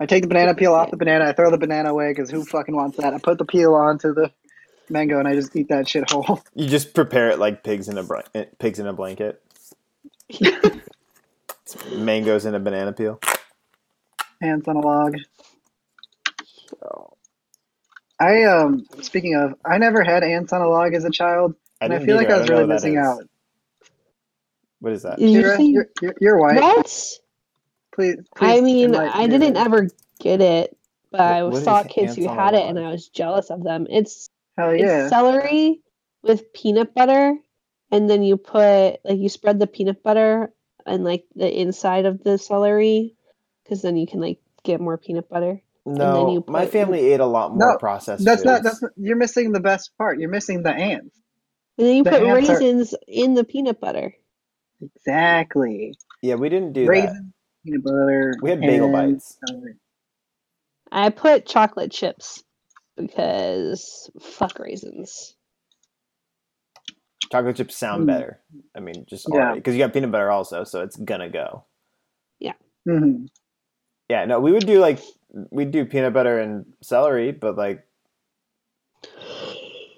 [0.00, 1.26] I take the banana peel off the banana.
[1.26, 3.14] I throw the banana away because who fucking wants that?
[3.14, 4.30] I put the peel onto the
[4.90, 6.42] mango and I just eat that shit whole.
[6.54, 9.42] You just prepare it like pigs in a br- eh, pigs in a blanket.
[11.94, 13.20] Mangoes in a banana peel.
[14.40, 15.16] Ants on a log.
[18.20, 21.92] I um speaking of, I never had ants on a log as a child, and
[21.92, 22.30] I, didn't feel like.
[22.30, 23.22] I was don't really missing out.
[24.80, 25.18] What is that?
[25.18, 26.60] Did you Kira, see- you're, you're, you're white.
[26.60, 26.86] What?
[27.94, 29.88] Please, please I mean, I didn't ever
[30.20, 30.76] get it,
[31.10, 32.78] but I What- what saw kids who ants on a had it and?
[32.78, 33.86] I was jealous of them.
[33.90, 35.80] It's Hell it's celery
[36.22, 37.36] with peanut butter,
[37.90, 40.52] and then you put like you spread the peanut butter
[40.86, 43.14] and like the inside of the celery,
[43.64, 45.60] because then you can like get more peanut butter.
[45.86, 48.24] then No, you my family ate a lot more No, processed.
[48.24, 48.62] That's not.
[48.62, 50.20] That's not, you're missing the best part.
[50.20, 51.16] You're missing the ants.
[51.78, 54.12] And then you The put ants are- raisins in the peanut butter.
[54.82, 55.94] Exactly.
[56.22, 57.22] Yeah, we didn't do that.
[57.64, 58.34] Peanut butter.
[58.42, 59.38] We had bagel bites.
[59.48, 59.74] celery.
[60.90, 62.42] I put chocolate chips
[62.96, 65.36] because fuck raisins.
[67.30, 68.06] Chocolate chips sound Mm.
[68.06, 68.40] better.
[68.74, 69.54] I mean, just Yeah.
[69.54, 71.64] because you got peanut butter also, so it's gonna go.
[72.88, 73.28] Mhm.
[74.08, 74.98] Yeah, no, we would do like
[75.50, 77.86] we'd do peanut butter and celery, but like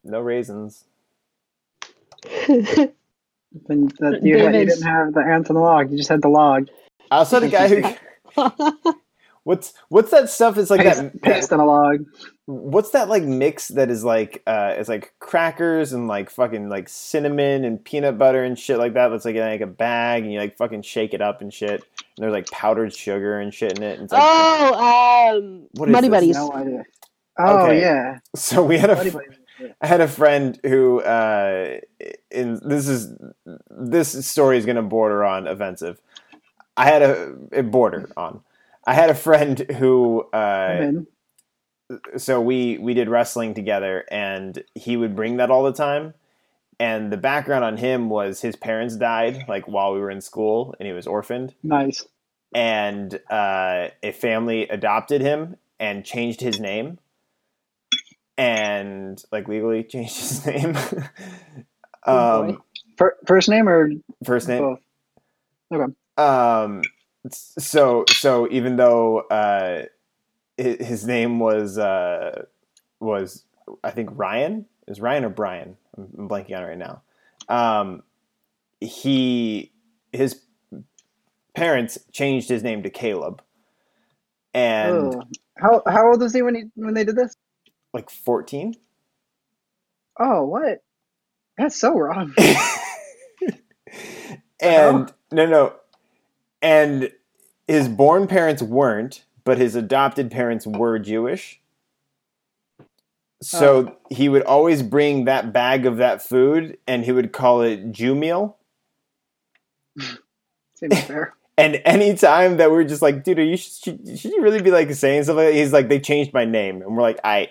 [0.02, 0.86] no raisins.
[2.26, 5.90] Then that you, had, you didn't have the ants on the log.
[5.90, 6.68] You just had the log.
[7.10, 7.82] I also the guy who
[9.42, 10.56] what's what's that stuff?
[10.56, 11.22] It's like Paste, that.
[11.22, 12.04] paste on a log.
[12.46, 16.88] What's that like mix that is like uh it's like crackers and like fucking like
[16.88, 19.08] cinnamon and peanut butter and shit like that.
[19.08, 21.70] That's like in like a bag and you like fucking shake it up and shit.
[21.80, 21.82] And
[22.18, 23.94] there's like powdered sugar and shit in it.
[23.94, 26.16] And it's like, oh, um, What is Muddy this?
[26.16, 26.36] Buddies.
[26.36, 26.82] No idea.
[27.38, 27.80] Oh Okay.
[27.80, 28.18] yeah.
[28.36, 29.38] So we had a Buddy fr- buddies.
[29.80, 31.80] I had a friend who, uh,
[32.30, 33.14] in this is
[33.70, 36.00] this story is going to border on offensive.
[36.76, 38.40] I had a it border on.
[38.86, 40.92] I had a friend who, uh,
[42.16, 46.14] so we we did wrestling together, and he would bring that all the time.
[46.78, 50.74] And the background on him was his parents died like while we were in school,
[50.78, 51.54] and he was orphaned.
[51.62, 52.06] Nice.
[52.54, 56.98] And uh, a family adopted him and changed his name
[58.40, 60.76] and like legally changed his name.
[62.06, 62.62] Oh, um,
[62.96, 63.90] Fir- first name or
[64.24, 64.78] first name.
[65.70, 65.90] both?
[66.16, 66.80] Um,
[67.28, 69.84] so so even though uh,
[70.56, 72.46] his name was uh,
[73.00, 73.44] was
[73.84, 75.76] I think Ryan is Ryan or Brian.
[75.98, 77.02] I'm blanking on it right now.
[77.50, 78.02] Um,
[78.80, 79.70] he
[80.10, 80.40] his
[81.54, 83.42] parents changed his name to Caleb,
[84.54, 85.22] and Oh.
[85.58, 87.36] How how old was he when he when they did this?
[87.92, 88.74] Like fourteen.
[90.18, 90.82] Oh, what?
[91.56, 92.34] That's so wrong.
[94.60, 95.74] and no, no,
[96.62, 97.10] and
[97.66, 101.60] his born parents weren't, but his adopted parents were Jewish.
[103.42, 103.96] So oh.
[104.10, 108.14] he would always bring that bag of that food, and he would call it Jew
[108.14, 108.58] meal.
[110.74, 111.34] Seems fair.
[111.58, 114.90] And anytime that we're just like, dude, are you should, should you really be like
[114.94, 115.44] saying something?
[115.44, 115.54] Like?
[115.54, 117.50] He's like, they changed my name, and we're like, I.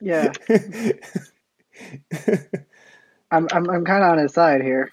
[0.00, 0.32] Yeah,
[3.30, 4.90] I'm I'm I'm kind of on his side here.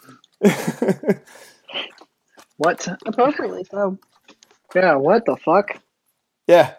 [2.58, 2.88] What?
[3.06, 3.98] Appropriately so.
[4.76, 5.82] Yeah, what the fuck?
[6.48, 6.76] yeah,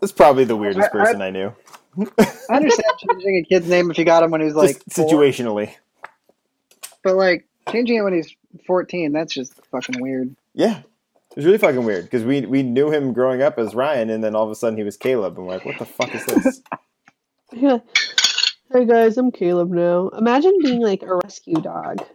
[0.00, 1.52] that's probably the weirdest I- I- person I knew.
[2.18, 4.92] I understand changing a kid's name if you got him when he was like Just
[4.94, 5.74] four, situationally.
[7.02, 8.34] but like changing it when he's
[8.66, 10.34] 14, that's just fucking weird.
[10.54, 10.82] Yeah.
[11.30, 14.22] It was really fucking weird because we we knew him growing up as Ryan, and
[14.24, 16.24] then all of a sudden he was Caleb, and we're like, what the fuck is
[16.26, 16.62] this?
[17.52, 17.78] Yeah.
[18.72, 20.10] Hey guys, I'm Caleb now.
[20.10, 22.06] Imagine being like a rescue dog,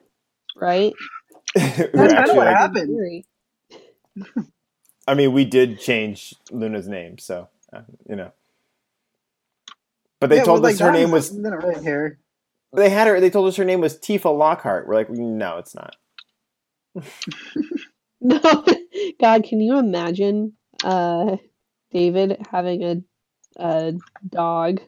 [0.56, 0.94] right?
[1.54, 3.26] That's kinda what like- happened.
[5.06, 8.32] I mean, we did change Luna's name, so uh, you know.
[10.22, 11.30] But they Yeah, told well, us like, her name was.
[11.36, 12.12] They don't really.
[12.74, 13.20] They had her.
[13.20, 14.88] They told us her name was Tifa Lockhart.
[14.88, 15.98] We're like, no, it's not.
[18.22, 18.40] No,
[19.22, 20.54] God, can you imagine
[20.84, 21.38] uh,
[21.92, 22.96] David having a
[23.58, 23.94] a
[24.28, 24.82] dog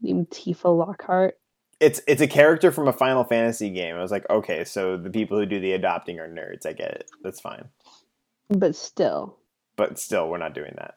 [0.00, 1.38] named Tifa Lockhart?
[1.80, 3.96] It's it's a character from a Final Fantasy game.
[3.96, 6.66] I was like, okay, so the people who do the adopting are nerds.
[6.66, 7.10] I get it.
[7.22, 7.68] That's fine.
[8.48, 9.38] But still,
[9.76, 10.94] But still, we're not doing that.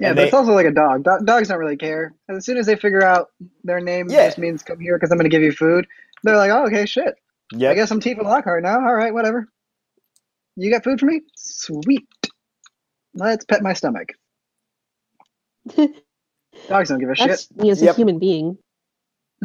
[0.00, 1.04] Yeah, And but they- it's also like a dog.
[1.04, 2.14] Do- dogs don't really care.
[2.28, 3.28] As soon as they figure out
[3.64, 4.26] their name Yeah.
[4.26, 5.86] just means come here because I'm going to give you food,
[6.24, 7.14] they're like, oh, okay, shit.
[7.52, 7.70] Yeah.
[7.70, 8.74] I guess I'm Tifa Lockhart now.
[8.84, 9.48] All right, whatever.
[10.56, 11.22] You got food for me?
[11.36, 12.06] Sweet.
[13.14, 14.10] Let's pet my stomach.
[16.68, 17.82] Dogs don't give a that's me as Yep.
[17.82, 18.58] a human being.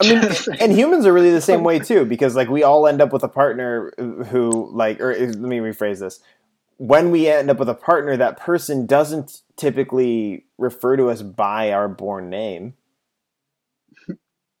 [0.00, 0.22] I mean,
[0.60, 3.24] and humans are really the same way too, because like we all end up with
[3.24, 6.20] a partner who, like, or let me rephrase this:
[6.78, 11.72] when we end up with a partner, that person doesn't typically refer to us by
[11.72, 12.74] our born name.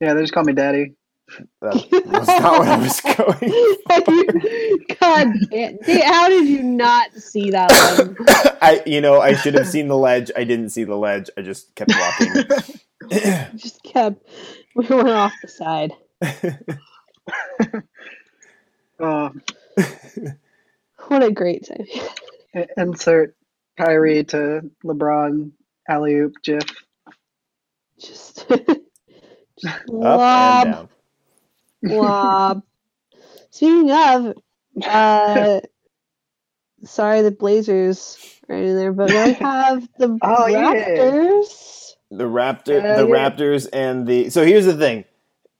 [0.00, 0.94] yeah, they just call me daddy.
[1.62, 3.52] That was not what I was going.
[5.00, 8.16] God, damn, how did you not see that one?
[8.62, 10.30] I, you know, I should have seen the ledge.
[10.36, 11.30] I didn't see the ledge.
[11.36, 12.44] I just kept walking.
[13.56, 14.26] Just kept.
[14.76, 15.92] We were off the side.
[19.00, 19.30] Uh,
[21.08, 21.86] What a great time.
[22.76, 23.36] insert
[23.78, 25.52] Kyrie to LeBron
[25.88, 26.64] alley oop gif.
[28.00, 28.48] Just,
[29.60, 30.88] just Up lob, and down.
[31.88, 32.62] Lob.
[33.50, 34.34] Speaking of,
[34.84, 35.60] uh,
[36.84, 38.18] sorry, the Blazers
[38.48, 40.74] are in there, but we have the Oh, yeah.
[40.74, 41.92] Raptors.
[42.10, 43.06] The Raptor, Yeah, the yeah.
[43.08, 44.30] Raptors, and the.
[44.30, 45.04] So here's the thing.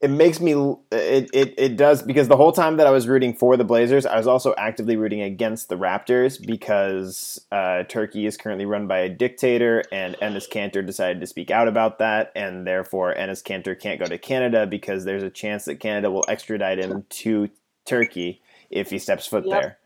[0.03, 0.53] It makes me.
[0.93, 4.07] It, it it does because the whole time that I was rooting for the Blazers,
[4.07, 9.01] I was also actively rooting against the Raptors because uh, Turkey is currently run by
[9.01, 13.79] a dictator, and Enes Kanter decided to speak out about that, and therefore Enes Kanter
[13.81, 17.51] can't go to Canada because there's a chance that Canada will extradite him to
[17.87, 19.63] Turkey if he steps foot Yep.
[19.63, 19.79] there.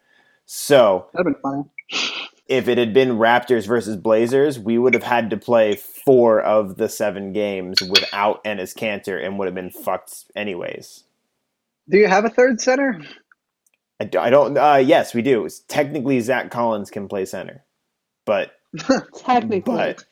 [0.46, 1.64] So That'd been funny.
[2.48, 6.76] If it had been Raptors versus Blazers, we would have had to play four of
[6.76, 11.04] the seven games without Enes Kanter and would have been fucked anyways.
[11.88, 13.00] Do you have a third center?
[13.98, 14.56] I, do- I don't.
[14.56, 15.40] Uh, yes, we do.
[15.40, 17.64] It's- technically, Zach Collins can play center,
[18.24, 18.52] but
[19.16, 20.04] Technically, but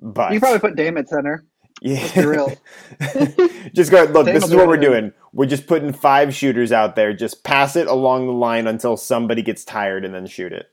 [0.00, 1.44] but You probably put Dame at center.
[1.82, 2.20] yeah.
[2.20, 2.52] Real.
[3.74, 4.04] just go.
[4.04, 5.12] Look, Dame this is what we're doing.
[5.32, 7.12] We're just putting five shooters out there.
[7.12, 10.70] Just pass it along the line until somebody gets tired, and then shoot it.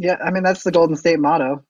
[0.00, 1.62] Yeah, I mean that's the Golden State motto.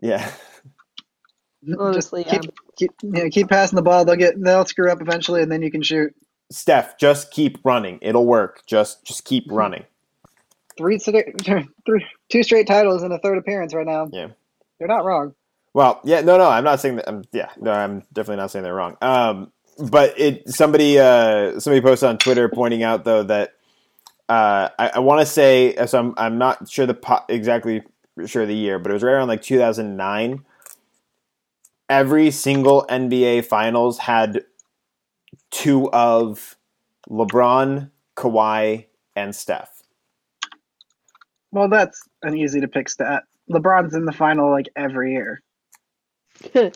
[0.00, 0.30] Yeah.
[1.78, 2.40] honestly, Just yeah.
[2.40, 4.04] keep, keep, you know, keep passing the ball.
[4.04, 6.14] They'll get they'll screw up eventually, and then you can shoot
[6.50, 7.98] Steph, just keep running.
[8.02, 8.62] It'll work.
[8.66, 9.54] Just just keep Mm-hmm.
[9.56, 9.84] running.
[10.76, 11.36] three, straight-
[12.30, 14.08] two straight titles and a third appearance right now.
[14.12, 14.28] Yeah.
[14.78, 15.34] They're not wrong.
[15.74, 17.08] Well, yeah, no, no, I'm not saying that.
[17.08, 18.96] I'm, yeah, no, I'm definitely not saying they're wrong.
[19.00, 23.52] Um, but it somebody uh, somebody posted on Twitter pointing out though that
[24.28, 25.98] uh, I, I want to say so.
[25.98, 27.82] I'm I'm not sure the po- exactly
[28.26, 30.44] sure the year, but it was right around like 2009.
[31.88, 34.44] Every single NBA Finals had
[35.50, 36.56] two of
[37.10, 39.82] LeBron, Kawhi, and Steph.
[41.50, 43.24] Well, that's an easy to pick stat.
[43.50, 45.42] LeBron's in the final like every year.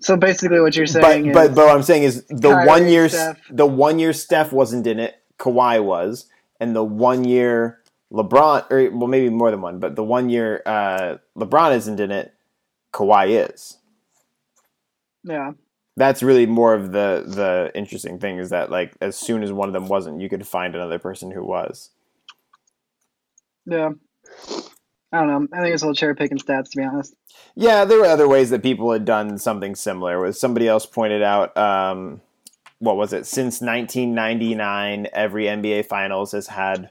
[0.00, 2.88] So basically, what you're saying but is but what I'm saying is the Kyrie, one
[2.88, 3.40] year Steph.
[3.48, 6.26] the one year Steph wasn't in it, Kawhi was,
[6.60, 7.80] and the one year
[8.12, 12.10] LeBron or well maybe more than one, but the one year uh, LeBron isn't in
[12.10, 12.34] it,
[12.92, 13.78] Kawhi is.
[15.24, 15.52] yeah,
[15.96, 19.68] That's really more of the the interesting thing is that like as soon as one
[19.68, 21.90] of them wasn't, you could find another person who was.
[23.66, 23.90] yeah.
[25.12, 25.48] I don't know.
[25.56, 27.14] I think it's a little cherry picking stats to be honest.
[27.54, 30.18] Yeah, there were other ways that people had done something similar.
[30.20, 31.56] Was somebody else pointed out?
[31.56, 32.20] Um,
[32.84, 33.26] what was it?
[33.26, 36.90] Since 1999, every NBA Finals has had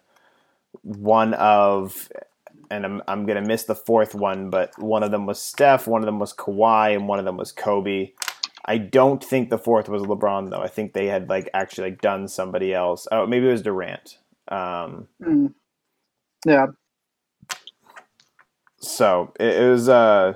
[0.82, 2.10] one of,
[2.72, 6.02] and I'm I'm gonna miss the fourth one, but one of them was Steph, one
[6.02, 8.12] of them was Kawhi, and one of them was Kobe.
[8.66, 10.62] I don't think the fourth was LeBron though.
[10.62, 13.08] I think they had like actually like done somebody else.
[13.12, 14.18] Oh, maybe it was Durant.
[14.48, 15.54] Um, Mm.
[16.46, 16.68] Yeah,
[18.84, 20.34] so it, it was uh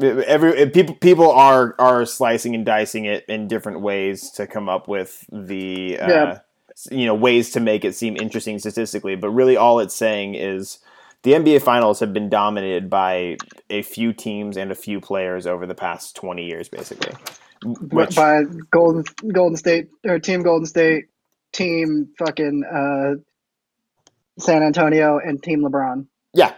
[0.00, 4.88] every people people are are slicing and dicing it in different ways to come up
[4.88, 6.38] with the uh, Yeah.
[6.90, 9.16] you know ways to make it seem interesting statistically.
[9.16, 10.78] But really all it's saying is
[11.22, 13.36] the NBA finals have been dominated by
[13.70, 17.12] a few teams and a few players over the past 20 years basically.
[17.64, 21.06] Which by Golden Golden State or Team Golden State,
[21.52, 23.14] Team fucking uh,
[24.38, 26.06] San Antonio, and Team LeBron.
[26.34, 26.52] yeah.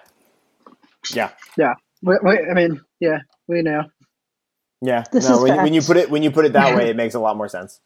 [1.57, 1.75] Yeah.
[2.03, 3.85] We, we, I mean, yeah, we know.
[4.81, 6.89] Yeah, This no, when, you- when you put it when you put it that way,
[6.91, 7.81] it makes a lot more sense.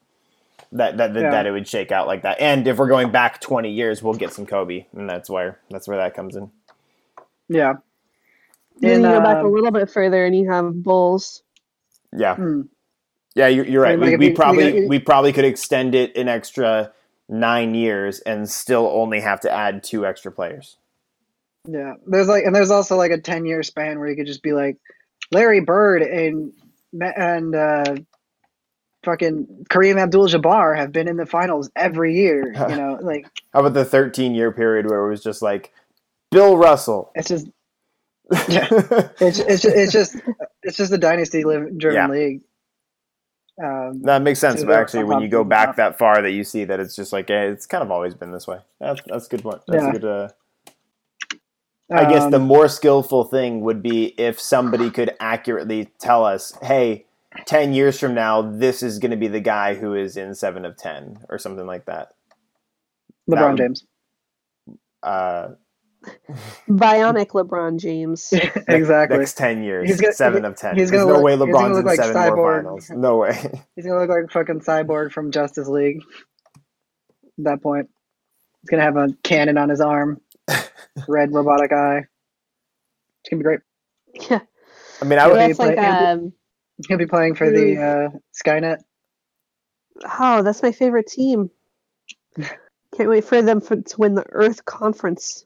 [0.73, 1.31] That that that, Yeah.
[1.31, 2.41] that it would shake out like that.
[2.41, 5.87] And if we're going back twenty years, we'll get some Kobe, and that's where that's
[5.89, 6.51] where that comes in.
[7.49, 7.75] Yeah.
[8.81, 11.43] Then And, you go back a um, little bit further and you have Bulls.
[12.15, 12.63] Yeah, Hmm.
[13.35, 13.95] yeah, you're, you're right.
[13.95, 16.93] And, We, we you- probably you- we probably could extend it an extra
[17.29, 20.77] nine years and still only have to add two extra players.
[21.69, 24.43] Yeah, there's like, and there's also like a ten year span where you could just
[24.43, 24.79] be like,
[25.33, 26.53] Larry Bird and
[27.01, 27.97] and uh,
[29.05, 32.53] fucking Kareem Abdul-Jabbar have been in the finals every year.
[32.69, 35.73] You know, like How about the thirteen year period where it was just like
[36.31, 37.11] Bill Russell?
[37.15, 37.47] it's just
[38.49, 38.69] Yeah.
[39.21, 40.17] it's it's just, it's just
[40.63, 42.09] it's just a dynasty live, driven Yeah.
[42.09, 42.43] league.
[43.63, 46.65] Um, That makes sense, but actually, when you go back that far, that you see
[46.65, 48.59] that it's just like eh, it's kind of always been this way.
[48.81, 49.61] That's that's a good point.
[49.69, 49.89] That's Yeah.
[49.91, 50.05] a good.
[50.05, 50.29] Uh,
[51.93, 56.57] I guess the um, more skillful thing would be if somebody could accurately tell us,
[56.63, 57.07] "Hey,
[57.47, 60.65] ten years from now, this is going to be the guy who is in seven
[60.65, 62.13] of ten, or something like that."
[63.29, 63.85] that LeBron would- James.
[65.03, 65.49] Uh,
[66.69, 68.33] Bionic LeBron James.
[68.69, 69.19] exactly.
[69.19, 70.77] Next ten years, He's gonna- seven of ten.
[70.77, 72.63] he's gonna no look- way he's gonna LeBron's look in like seven more Cyborg.
[72.63, 72.91] finals.
[72.91, 73.33] No way.
[73.77, 76.01] He's gonna look like a fucking Cyborg from Justice League.
[77.39, 77.89] At that point,
[78.63, 80.21] he's gonna have a cannon on his arm,
[81.09, 82.05] red robotic eye.
[83.21, 83.61] It's gonna be great.
[84.31, 84.41] Yeah,
[85.01, 85.37] I mean, I would.
[85.37, 85.47] Yeah.
[85.47, 86.33] that's like play- um.
[86.87, 88.79] He'll be playing for the uh, Skynet.
[90.21, 91.51] Oh, that's my favorite team.
[92.37, 95.45] Can't wait for them for, to win the Earth Conference.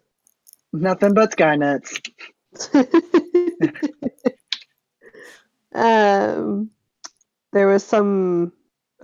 [0.72, 2.00] Nothing but Skynets.
[5.74, 6.70] um,
[7.52, 8.52] there was some.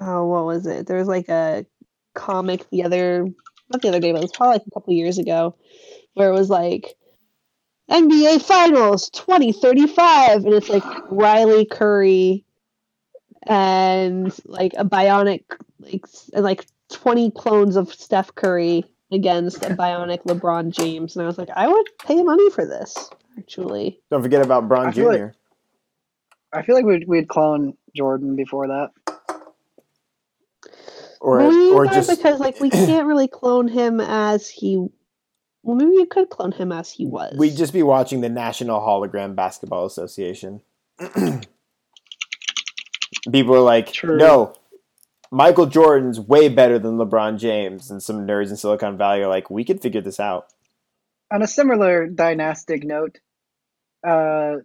[0.00, 0.86] Oh, what was it?
[0.86, 1.66] There was like a
[2.14, 3.26] comic the other,
[3.70, 5.56] not the other day, but it was probably like a couple years ago,
[6.14, 6.94] where it was like
[7.90, 12.44] NBA Finals 2035, and it's like Riley Curry
[13.44, 15.44] and like a bionic,
[15.80, 21.26] like and like 20 clones of Steph Curry against a bionic LeBron James, and I
[21.26, 23.10] was like, I would pay money for this.
[23.38, 25.02] Actually, Don't forget about Bronny Jr.
[25.08, 25.32] like-
[26.54, 28.90] I feel like we'd, we'd clone Jordan before that.
[31.18, 34.86] or Maybe or just because like we can't really clone him as he.
[35.62, 37.36] Well, maybe you could clone him as he was.
[37.38, 40.60] We'd just be watching the National Hologram Basketball Association.
[43.30, 44.16] People are like, True.
[44.16, 44.54] no,
[45.30, 47.90] Michael Jordan's way better than LeBron James.
[47.90, 50.46] And some nerds in Silicon Valley are like, we could figure this out.
[51.30, 53.18] On a similar dynastic note,
[54.06, 54.56] uh,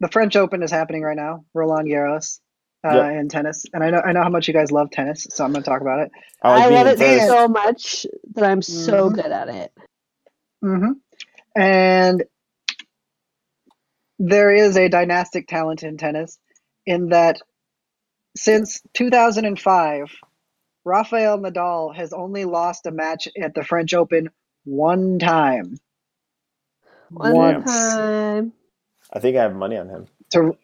[0.00, 1.44] the French Open is happening right now.
[1.54, 2.40] Roland Garros
[2.86, 3.12] uh, Yep.
[3.20, 5.52] in tennis, and I know I know how much you guys love tennis, so I'm
[5.52, 6.10] going to talk about it.
[6.42, 7.26] I, like I love it tennis.
[7.28, 9.14] so much that I'm so Mhm.
[9.14, 9.72] good at it.
[10.62, 10.92] Hmm
[11.56, 12.24] And
[14.20, 16.38] there is a dynastic talent in tennis
[16.86, 17.40] in that
[18.36, 20.12] since 2005,
[20.84, 24.30] Rafael Nadal has only lost a match at the French Open
[24.64, 25.80] one time.
[27.10, 28.52] One Once time.
[29.12, 30.06] I think I have money on him.
[30.32, 30.56] to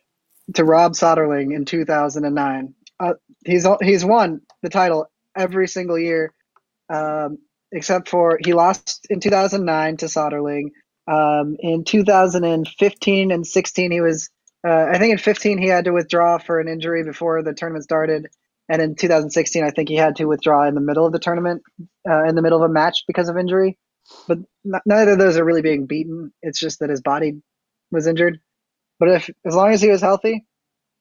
[0.55, 2.75] to Rob Soderling in 2009.
[3.01, 3.15] Uh,
[3.47, 6.35] he's he's won the title every single year,
[6.91, 7.39] um,
[7.73, 10.71] except for he lost in 2009 to Soderling.
[11.09, 14.31] Um, in 2015 and 16, he was.
[14.67, 17.85] Uh, I think in 15 he had to withdraw for an injury before the tournament
[17.85, 18.29] started,
[18.69, 21.63] and in 2016 I think he had to withdraw in the middle of the tournament,
[22.09, 23.79] uh, in the middle of a match because of injury.
[24.29, 24.39] But
[24.87, 26.33] neither of those are really being beaten.
[26.43, 27.43] It's just that his body
[27.93, 28.41] was injured.
[29.01, 30.48] But if as long as he was healthy,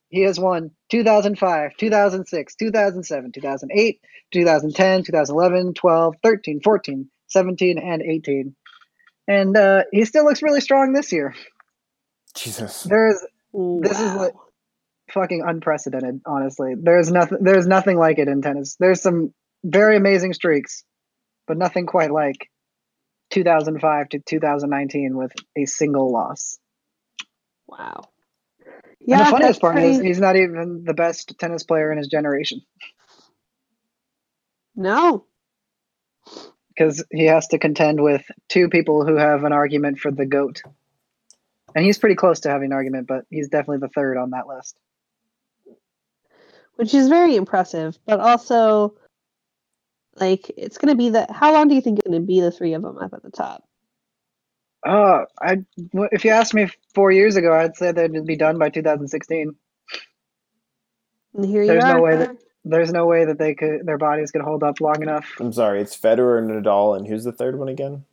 [0.10, 4.02] he has won 2005, 2006, 2007, 2008,
[4.32, 8.56] 2010, 2011, 12, 13, 14, 17, and 18.
[9.28, 11.36] And uh, he still looks really strong this year.
[12.36, 12.84] Jesus.
[12.84, 13.20] There's
[13.54, 14.34] This is what-
[15.12, 16.74] fucking unprecedented, honestly.
[16.78, 18.76] There's nothing there's nothing like it in tennis.
[18.80, 19.34] There's some
[19.64, 20.84] very amazing streaks,
[21.48, 22.50] but nothing quite like
[23.32, 26.58] 2005 to 2019 with a single loss.
[27.68, 28.04] wow.
[29.02, 32.08] And Yeah, the funniest part is he's not even the best tennis player in his
[32.08, 32.62] generation
[34.76, 35.26] no.
[36.70, 40.62] because he has to contend with two people who have an argument for the goat.
[41.76, 44.48] And he's pretty close to having an argument, but he's definitely the third on that
[44.48, 44.78] list.
[46.76, 48.96] which is very impressive, but also
[50.16, 52.74] like it's gonna be the how long do you think it's gonna be the three
[52.74, 53.64] of them up at the top?
[54.86, 55.56] Oh, I
[55.94, 59.56] w- if you asked me four years ago, I'd say they'd be done by 2016.
[61.34, 62.38] And here There's you no way that-
[62.70, 65.26] There's no way that they could their bodies could hold up long enough.
[65.40, 65.82] I'm sorry.
[65.82, 68.04] It's Federer, and Nadal, and who's the third one again?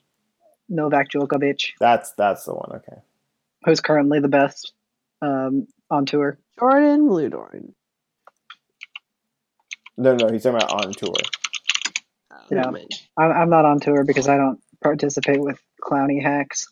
[0.68, 2.70] Novak Djokovic, That's that's the one.
[2.76, 2.98] Okay.
[3.64, 4.72] who's currently the best
[5.22, 6.38] um, on tour.
[6.58, 7.72] Jordan Ludorn.
[9.96, 11.14] No, no, he's talking about on tour.
[12.32, 12.70] Oh, Yeah.
[13.16, 14.60] I'm, I'm not on tour because I don't
[14.95, 16.68] participate with clowny hacks,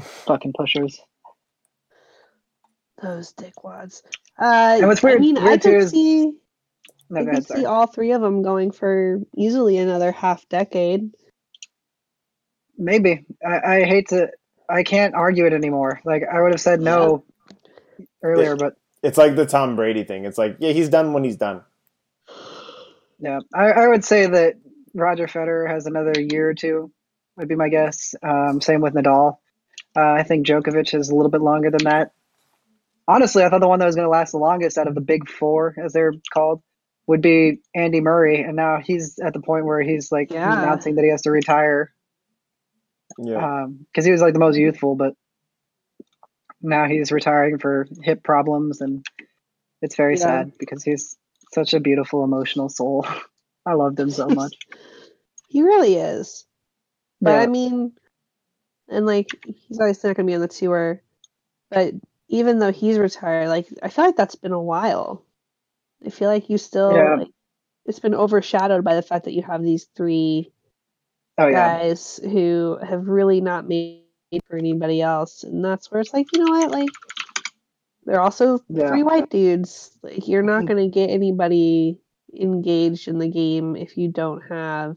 [0.00, 0.98] fucking pushers.
[3.02, 4.00] Those dickwads.
[4.40, 6.32] Uh, And what's weird- I mean, I weird too could is- see,
[7.10, 10.48] No, I go could ahead, see all three of them going for easily another half
[10.48, 11.10] decade.
[12.78, 14.30] Maybe I, I hate to.
[14.68, 16.00] I can't argue it anymore.
[16.04, 17.24] Like I would have said no
[18.22, 20.24] earlier, but It's like the Tom Brady thing.
[20.24, 21.62] It's like, yeah, he's done when he's done.
[23.20, 24.54] yeah, I, I would say that
[24.94, 26.90] Roger Federer has another year or two.
[27.36, 28.14] Would be my guess.
[28.22, 29.38] Um, same with Nadal.
[29.94, 32.12] Uh, I think Djokovic is a little bit longer than that.
[33.08, 35.00] Honestly, I thought the one that was going to last the longest out of the
[35.00, 36.62] big four, as they're called,
[37.06, 40.52] would be Andy Murray, and now he's at the point where he's like Yeah.
[40.52, 41.92] announcing that he has to retire
[43.18, 43.66] Yeah.
[43.92, 45.14] because he was like the most youthful, but
[46.60, 49.06] now he's retiring for hip problems, and
[49.82, 50.24] it's very Yeah.
[50.24, 51.16] sad because he's
[51.54, 53.06] such a beautiful, emotional soul.
[53.66, 54.54] I loved him so much.
[55.48, 56.44] He really is.
[57.22, 57.40] But Yeah.
[57.40, 57.92] I mean,
[58.88, 61.02] and like he's obviously not gonna be on the tour.
[61.70, 61.94] But
[62.28, 65.24] even though he's retired, like I feel like that's been a while.
[66.04, 67.16] I feel like you still Yeah.
[67.16, 67.28] like
[67.86, 70.52] it's been overshadowed by the fact that you have these three
[71.38, 75.68] Oh yeah, guys who have really not made for anybody else, and that's where it's
[75.68, 76.52] like, you know what, like
[78.04, 78.88] they're also Yeah.
[78.88, 79.90] three white dudes.
[80.02, 80.66] Like you're not Mm.
[80.66, 82.00] gonna get anybody
[82.34, 84.96] engaged in the game if you don't have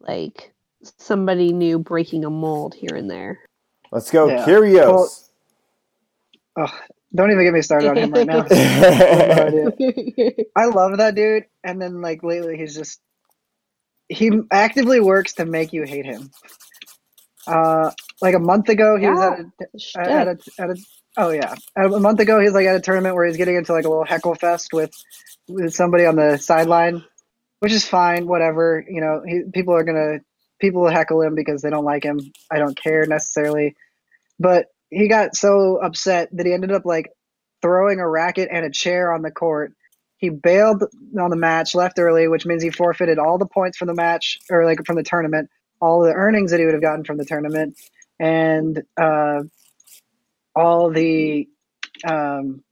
[0.00, 0.51] like
[0.98, 3.40] somebody new breaking a mold here and there.
[3.90, 4.44] Let's go, Yeah.
[4.44, 5.28] Kyrgios.
[7.14, 8.40] don't even get me started on him right now.
[10.56, 13.00] I love that dude, and then like lately he's just
[14.08, 16.30] he actively works to make you hate him.
[17.46, 19.44] Uh, like a month ago, he was
[19.96, 20.76] at a, at a, at a
[21.16, 23.84] oh yeah a month ago he's like at a tournament where he's getting into like
[23.84, 24.92] a little heckle fest with
[25.48, 27.04] with somebody on the sideline
[27.60, 30.18] which is fine whatever you know he, people are gonna
[30.62, 32.18] people heckle him because they don't like him.
[32.50, 33.76] I don't care necessarily.
[34.40, 37.10] But he got so upset that he ended up like
[37.60, 39.74] throwing a racket and a chair on the court.
[40.16, 40.84] He bailed
[41.20, 44.38] on the match left early which means he forfeited all the points from the match
[44.50, 45.50] or like from the tournament
[45.80, 47.76] all the earnings that he would have gotten from the tournament
[48.20, 49.40] and uh
[50.54, 51.48] all the
[52.06, 52.62] um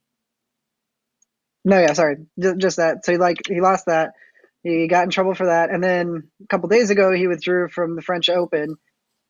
[1.65, 3.05] no yeah sorry just, just that.
[3.05, 4.13] So he like he lost that
[4.63, 7.97] he got in trouble for that and then a couple days ago he withdrew from
[7.97, 8.77] the french open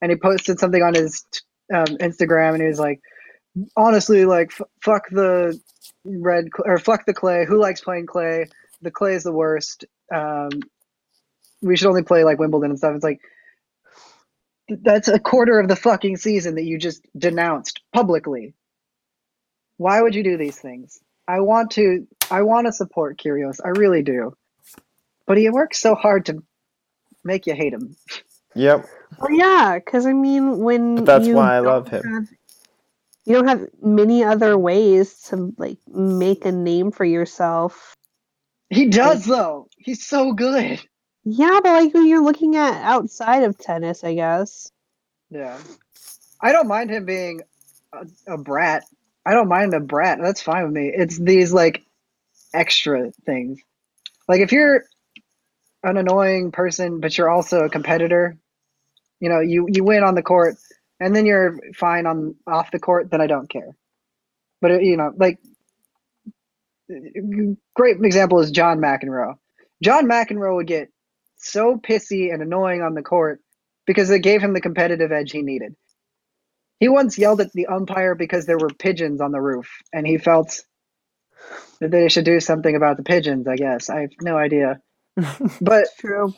[0.03, 1.25] and he posted something on his
[1.73, 3.01] um, instagram and he was like
[3.77, 5.59] honestly like f- fuck the
[6.05, 8.47] red or fuck the clay who likes playing clay
[8.83, 10.51] the clay is the worst um
[11.63, 13.21] we should only play like wimbledon and stuff it's like
[14.71, 18.55] that's a quarter of the fucking season that you just denounced publicly.
[19.77, 21.01] Why would you do these things?
[21.27, 23.59] I want to I want to support Kyrgios.
[23.65, 24.35] I really do.
[25.31, 26.43] But he works so hard to
[27.23, 27.95] make you hate him.
[28.57, 28.85] Yep.
[29.17, 32.03] Well, yeah, because I mean, when But that's you why I love him.
[32.03, 32.29] have-
[33.25, 37.95] you don't have many other ways to like make a name for yourself.
[38.71, 39.69] He does though.
[39.79, 40.81] He's so good.
[41.23, 44.73] Yeah, but like when you're looking at outside of tennis, I guess.
[45.31, 45.57] Yeah.
[46.41, 47.43] I don't mind him being
[47.93, 48.83] a, a brat.
[49.25, 50.19] I don't mind a brat.
[50.21, 50.91] That's fine with me.
[50.93, 51.85] It's these like
[52.53, 53.61] extra things.
[54.27, 54.87] Like if you're
[55.83, 58.37] an annoying person, but you're also a competitor,
[59.21, 60.57] you know, you, you win on the court
[60.99, 63.77] and then you're fine on off the court, then I don't care.
[64.61, 65.39] But you know, like
[67.75, 69.37] great example is John McEnroe.
[69.83, 70.89] John McEnroe would get
[71.39, 73.41] so pissy and annoying on the court
[73.87, 75.75] because it gave him the competitive edge he needed.
[76.79, 80.19] He once yelled at the umpire because there were pigeons on the roof, and he
[80.19, 80.63] felt
[81.81, 83.47] that they should do something about the pigeons.
[83.47, 84.81] I guess I have no idea,
[85.61, 86.35] but True.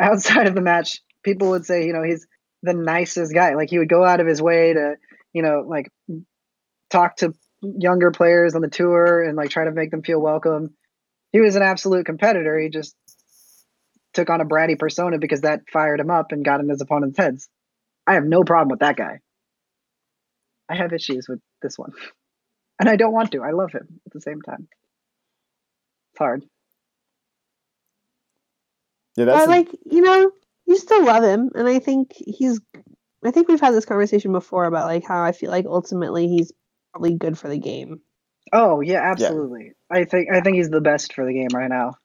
[0.00, 2.26] outside of the match, people would say, you know, he's
[2.62, 3.54] the nicest guy.
[3.54, 4.94] Like he would go out of his way to,
[5.32, 5.90] you know, like
[6.90, 10.74] talk to younger players on the tour and like try to make them feel welcome.
[11.32, 12.58] He was an absolute competitor.
[12.58, 12.96] He just
[14.12, 17.18] took on a bratty persona because that fired him up and got in his opponent's
[17.18, 17.48] heads.
[18.06, 19.20] I have no problem with that guy.
[20.68, 21.92] I have issues with this one.
[22.80, 23.42] And I don't want to.
[23.42, 24.66] I love him at the same time.
[26.12, 26.42] It's hard.
[29.16, 30.30] Yeah, that's But the- like, you know,
[30.66, 32.60] you still love him, and I think he's.
[33.24, 36.52] I think we've had this conversation before about like how I feel like ultimately he's
[36.92, 38.00] probably good for the game.
[38.52, 39.72] Oh yeah, absolutely.
[39.90, 41.96] I think I think he's the best for the game right now.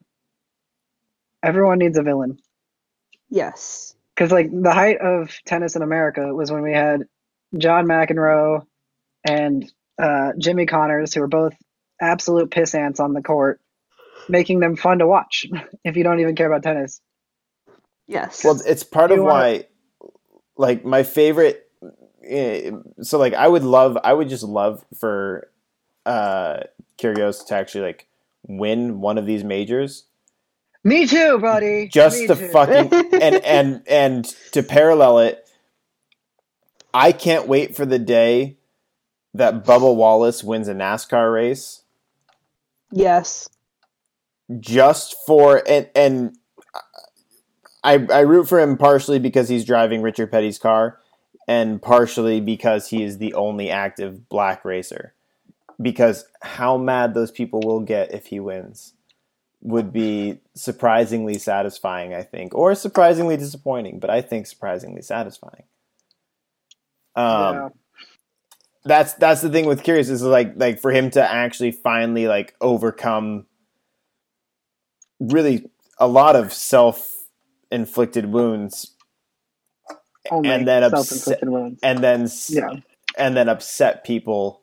[1.42, 2.38] Everyone needs a villain.
[3.28, 3.94] Yes.
[4.14, 7.02] because like the height of tennis in America was when we had
[7.56, 8.62] John McEnroe
[9.24, 11.54] and uh, Jimmy Connors, who were both
[12.00, 13.60] absolute piss ants on the court,
[14.28, 15.46] making them fun to watch.
[15.84, 17.00] If you don't even care about tennis,
[18.08, 18.44] Yes.
[18.44, 19.66] Well, it's part of You wanna- why,
[20.56, 21.68] like, my favorite.
[22.24, 22.70] eh,
[23.02, 25.50] So, like, I would love, I would just love for
[26.04, 26.60] uh
[26.98, 28.06] Kyrgios to actually like
[28.46, 30.04] win one of these majors,
[30.84, 31.88] me too, buddy.
[31.88, 32.48] just Me to too.
[32.48, 35.42] fucking and and and to parallel it.
[36.94, 38.56] I can't wait for the day
[39.34, 41.82] that Bubba Wallace wins a NASCAR race
[42.92, 43.48] yes.
[44.60, 46.36] Just for and and
[47.82, 51.00] I I root for him partially because he's driving Richard Petty's car,
[51.48, 55.14] and partially because he is the only active black racer.
[55.80, 58.94] Because how mad those people will get if he wins
[59.60, 65.64] would be surprisingly satisfying, I think, or surprisingly disappointing, but I think surprisingly satisfying.
[67.16, 67.68] Um, Yeah.
[68.84, 72.54] that's that's the thing with Kyrgios is like like for him to actually finally like
[72.60, 73.46] overcome
[75.20, 77.12] really a lot of self
[77.70, 78.92] inflicted wounds
[80.30, 81.80] Only and then upset- self-inflicted wounds.
[81.82, 82.80] and then Yeah,
[83.16, 84.62] and then upset people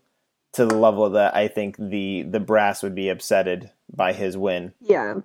[0.54, 4.74] to the level that I think the the brass would be upsetted by his win.
[4.82, 5.16] Yeah.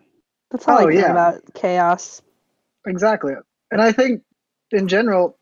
[0.50, 1.10] That's all Oh, I care yeah.
[1.10, 2.22] about chaos.
[2.86, 3.34] exactly.
[3.70, 4.22] And I think,
[4.70, 5.36] in general,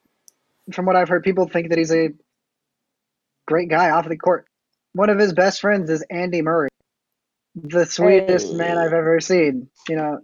[0.73, 2.09] from what I've heard, people think that he's a
[3.47, 4.47] great guy off the court.
[4.95, 6.71] One of his best friends is Andy Murray,
[7.57, 8.57] the sweetest Hey.
[8.57, 9.69] man I've ever seen.
[9.89, 10.19] You know,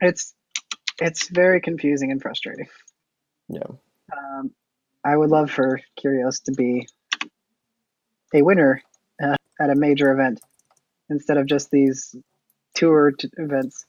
[0.00, 0.34] it's
[1.00, 2.68] it's very confusing and frustrating.
[3.48, 3.64] Yeah.
[4.16, 4.50] Um,
[5.04, 6.86] I would love for Kyrgios to be
[8.34, 8.82] a winner
[9.22, 10.40] uh, at a major event
[11.10, 12.14] instead of just these
[12.74, 13.84] tour t- events.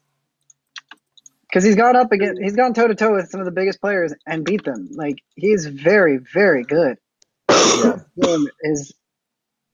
[1.42, 3.80] Because he's gone up against, he's gone toe to toe with some of the biggest
[3.80, 4.88] players and beat them.
[4.92, 6.98] Like he's very, very good.
[7.82, 7.96] Yeah.
[8.20, 8.92] Game is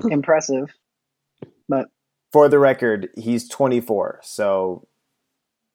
[0.09, 0.69] impressive,
[1.69, 1.89] but
[2.33, 4.87] For the record, he's 24, so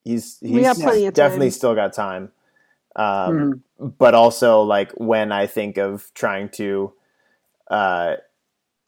[0.03, 2.31] he's he's We got plenty of definitely still got time.
[2.95, 3.93] Um, mhm.
[3.97, 6.91] but also like when I think of trying to,
[7.69, 8.15] uh,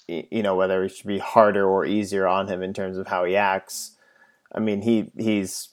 [0.08, 3.24] you know, whether it should be harder or easier on him in terms of how
[3.24, 3.92] he acts.
[4.54, 5.70] I mean, he he's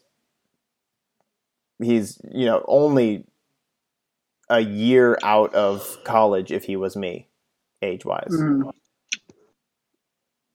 [1.82, 3.24] he's you know only
[4.48, 7.28] a year out of college if he was me,
[7.82, 8.30] age wise.
[8.30, 8.70] Mhm.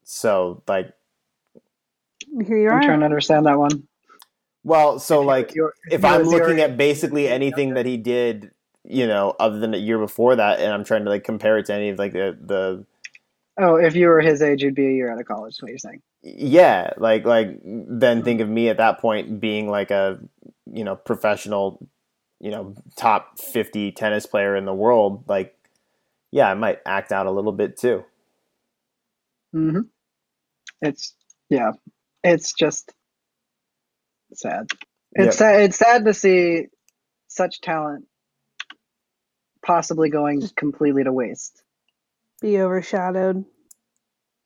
[0.04, 0.94] So like,
[2.44, 2.74] Here you are.
[2.74, 3.88] I'm trying to understand that one.
[4.64, 8.52] well, so like if I'm looking at basically anything that he did,
[8.84, 11.68] you know, other than a year before that, and I'm trying to like compare it
[11.68, 12.86] to any of like the the
[13.60, 15.56] oh, if you were his age, you'd be a year out of college.
[15.56, 16.02] Is what you're saying?
[16.24, 20.20] yeah, like like then think of me at that point being like a
[20.72, 21.88] you know professional,
[22.40, 25.24] you know, top 50 tennis player in the world.
[25.28, 25.58] Like,
[26.32, 28.06] yeah, I might act out a little bit too.
[29.54, 29.82] hmm
[30.82, 31.16] It's
[31.50, 31.72] yeah,
[32.26, 32.92] it's just
[34.34, 34.68] sad.
[35.14, 35.62] It's sad.
[35.62, 36.66] It's sad to see
[37.28, 38.06] such talent
[39.66, 41.62] possibly going completely to waste.
[42.42, 43.46] Be overshadowed.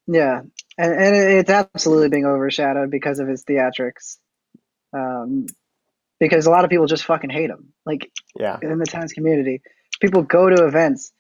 [0.07, 0.41] Yeah,
[0.77, 4.17] and and it's absolutely being overshadowed because of his theatrics.
[4.93, 5.45] Um,
[6.19, 7.73] because a lot of people just fucking hate him.
[7.85, 8.57] Like Yeah.
[8.61, 9.61] in the tennis community,
[10.01, 11.13] people go to events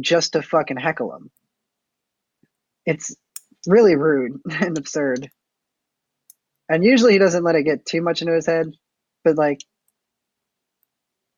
[0.00, 1.30] just to fucking heckle him.
[2.84, 3.14] It's
[3.66, 5.30] really rude and absurd.
[6.68, 8.72] And usually he doesn't let it get too much into his head,
[9.22, 9.60] but like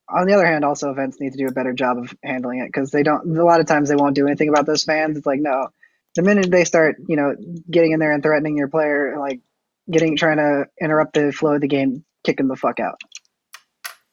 [0.08, 2.68] on the other hand, also events need to do a better job of handling it
[2.68, 3.36] because they don't.
[3.36, 5.16] A lot of times they won't do anything about those fans.
[5.16, 5.68] It's like no,
[6.14, 7.34] the minute they start, you know,
[7.70, 9.40] getting in there and threatening your player, like
[9.90, 13.00] getting trying to interrupt the flow of the game, kick them the fuck out.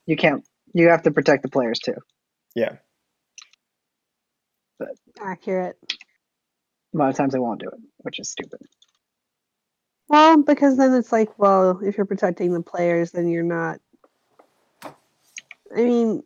[0.06, 0.44] You can't.
[0.74, 1.96] You have to protect the players too.
[2.56, 2.78] Yeah.
[4.80, 4.90] But
[5.22, 5.78] accurate.
[6.94, 8.60] A lot of times they won't do it, which is stupid.
[10.14, 13.80] Well, because then it's like, well, if you're protecting the players, then you're not.
[14.86, 16.22] I mean,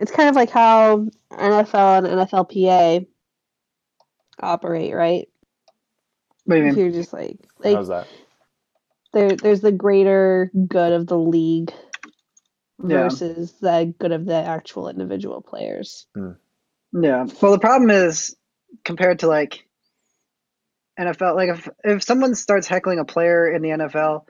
[0.00, 3.06] it's kind of like how NFL and NFLPA
[4.40, 5.28] operate, right?
[6.44, 6.76] What do you mean?
[6.76, 8.08] You're just like, like How's that?
[9.12, 11.72] there, there's the greater good of the league
[12.82, 13.02] Yeah.
[13.04, 16.08] versus the good of the actual individual players.
[16.16, 16.32] Hmm.
[17.00, 17.28] Yeah.
[17.40, 18.34] Well, the problem is
[18.84, 19.67] compared to like
[20.98, 24.22] NFL, like if if someone starts heckling a player in the NFL,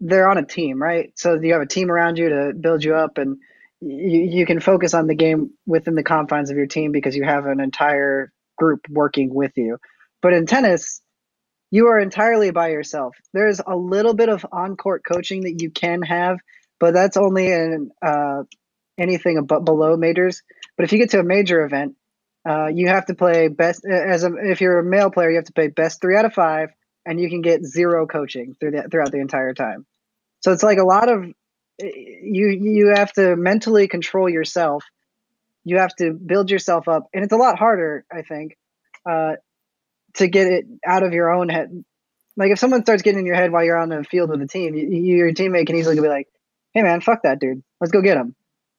[0.00, 1.12] they're on a team, right?
[1.16, 3.38] So you have a team around you to build you up, and
[3.80, 7.24] you you can focus on the game within the confines of your team because you
[7.24, 9.78] have an entire group working with you.
[10.22, 11.00] But in tennis,
[11.70, 13.16] you are entirely by yourself.
[13.32, 16.38] There's a little bit of on-court coaching that you can have,
[16.78, 18.42] but that's only in uh,
[18.98, 20.42] anything above below majors.
[20.76, 21.94] But if you get to a major event,
[22.48, 25.44] uh, you have to play best as a if you're a male player, you have
[25.44, 26.70] to play best three out of five,
[27.04, 29.86] and you can get zero coaching through the, throughout the entire time.
[30.40, 31.26] So it's like a lot of
[31.78, 34.84] you you have to mentally control yourself.
[35.64, 38.56] You have to build yourself up, and it's a lot harder, I think,
[39.08, 39.34] uh,
[40.14, 41.84] to get it out of your own head.
[42.38, 44.48] Like if someone starts getting in your head while you're on the field with the
[44.48, 46.28] team, you, your teammate can easily be like,
[46.72, 48.34] "Hey man, fuck that dude, let's go get him,"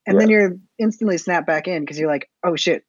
[0.08, 2.84] and then you're instantly snapped back in because you're like, "Oh shit,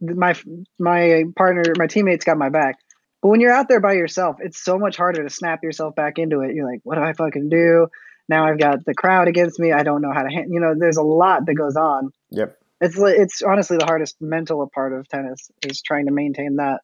[0.00, 0.34] my
[0.78, 2.76] my partner, my teammates got my back."
[3.22, 6.18] But when you're out there by yourself, it's so much harder to snap yourself back
[6.18, 6.54] into it.
[6.54, 7.88] You're like, "What do I fucking do?"
[8.28, 9.72] Now I've got the crowd against me.
[9.72, 10.74] I don't know how to, hand, you know.
[10.78, 12.10] There's a lot that goes on.
[12.30, 12.56] Yep.
[12.80, 16.82] It's it's honestly the hardest mental part of tennis is trying to maintain that.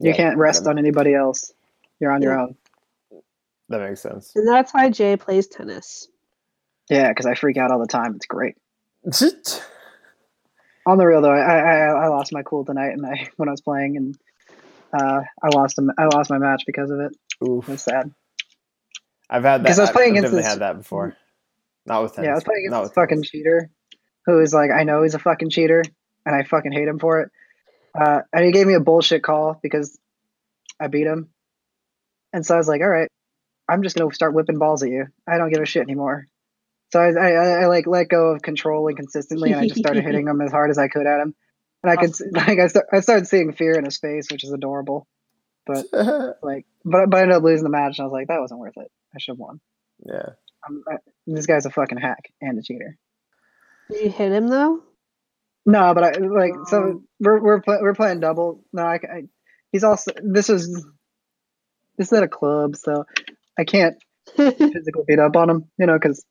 [0.00, 1.52] You Yeah, can't rest that, on anybody else.
[1.98, 2.54] You're on your own.
[3.68, 4.32] that makes sense.
[4.34, 6.08] And that's why Jay plays tennis.
[6.88, 8.14] Yeah, because I freak out all the time.
[8.16, 8.56] It's great.
[10.86, 13.52] On the real though, I, I I lost my cool tonight, and I when I
[13.52, 14.18] was playing, and
[14.92, 15.90] uh, I lost them.
[15.98, 17.12] I lost my match because of it.
[17.46, 17.68] Oof.
[17.68, 18.12] It was sad.
[19.28, 19.68] I've had that.
[19.68, 21.16] 'Cause I was I've- playing I've against this- had that before.
[21.86, 22.26] Not with tennis.
[22.26, 23.30] Yeah, I was playing against this fucking tennis.
[23.30, 23.70] cheater,
[24.26, 25.82] who is like, I know he's a fucking cheater,
[26.26, 27.30] and I fucking hate him for it.
[27.98, 29.98] Uh, and he gave me a bullshit call because
[30.78, 31.30] I beat him,
[32.32, 33.08] and so I was like, all right,
[33.68, 35.06] I'm just gonna start whipping balls at you.
[35.26, 36.26] I don't give a shit anymore.
[36.92, 40.04] So I, I, I, I like let go of controlling consistently, and I just started
[40.04, 41.34] hitting him as hard as I could at him.
[41.82, 44.52] And I could like I, start, I started seeing fear in his face, which is
[44.52, 45.06] adorable.
[45.66, 45.86] But
[46.42, 48.60] like, but but I ended up losing the match, and I was like, that wasn't
[48.60, 48.90] worth it.
[49.14, 49.60] I should have won.
[50.04, 50.30] yeah.
[50.68, 52.98] I'm, I, this guy's a fucking hack and a cheater.
[53.90, 54.82] Did you hit him though?
[55.64, 56.64] No, but I like Oh.
[56.66, 58.62] so we're we're play, we're playing double.
[58.72, 59.22] No, I, I
[59.72, 60.66] he's also this was
[61.96, 63.04] this is at a club, so
[63.58, 63.96] I can't
[64.36, 66.24] physically beat up on him, you know, because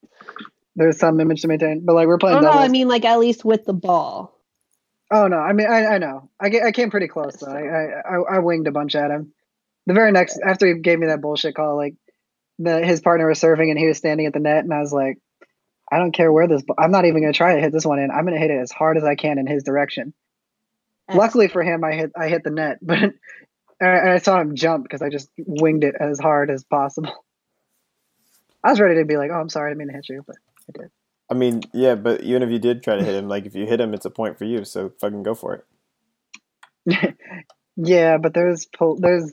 [0.76, 1.86] there's some image to maintain.
[1.86, 2.52] But like we're playing oh no.
[2.52, 4.36] I mean like at least with the ball.
[5.12, 7.52] oh no, I mean I, I know I, I came pretty close though.
[7.52, 9.34] I, I I winged a bunch at him.
[9.86, 11.96] The very next after he gave me that bullshit call, like
[12.60, 14.94] the his partner was serving and he was standing at the net, and I was
[14.94, 15.18] like,
[15.92, 16.64] I don't care where this.
[16.78, 18.12] I'm not even gonna try to hit this one in.
[18.12, 20.14] I'm gonna hit it as hard as I can in his direction.
[21.12, 23.14] Luckily for him, I hit I hit the net, but
[23.82, 27.26] I, I saw him jump because I just winged it as hard as possible.
[28.64, 30.24] I was ready to be like, "Oh, I'm sorry, I didn't mean to hit you,"
[30.26, 30.36] but
[30.70, 30.92] I did.
[31.30, 33.66] I mean, yeah, but even if you did try to hit him, like if you
[33.66, 34.66] hit him, it's a point for you.
[34.66, 35.64] So fucking go for
[36.86, 37.16] it.
[37.76, 39.32] yeah, but there's pol- there's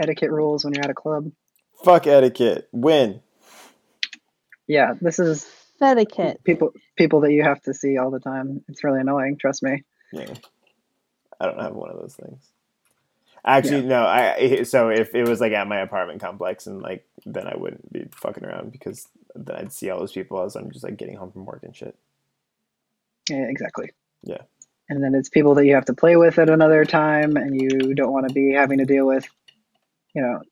[0.00, 1.30] etiquette rules when you're at a club.
[1.84, 2.68] Fuck etiquette.
[2.72, 3.20] Win.
[4.68, 5.50] Yeah, this is
[5.82, 6.44] etiquette.
[6.44, 8.62] people people that you have to see all the time.
[8.68, 9.36] It's really annoying.
[9.38, 9.82] Trust me.
[10.12, 10.32] Yeah.
[11.40, 12.46] I don't have one of those things.
[13.44, 14.04] Actually, no.
[14.04, 17.92] I so if it was like at my apartment complex, and like then I wouldn't
[17.92, 21.16] be fucking around because then I'd see all those people as I'm just like getting
[21.16, 21.96] home from work and shit.
[23.28, 23.90] Yeah, exactly.
[24.22, 24.42] Yeah.
[24.88, 27.94] And then it's people that you have to play with at another time, and you
[27.94, 29.24] don't want to be having to deal with,
[30.14, 30.42] you know,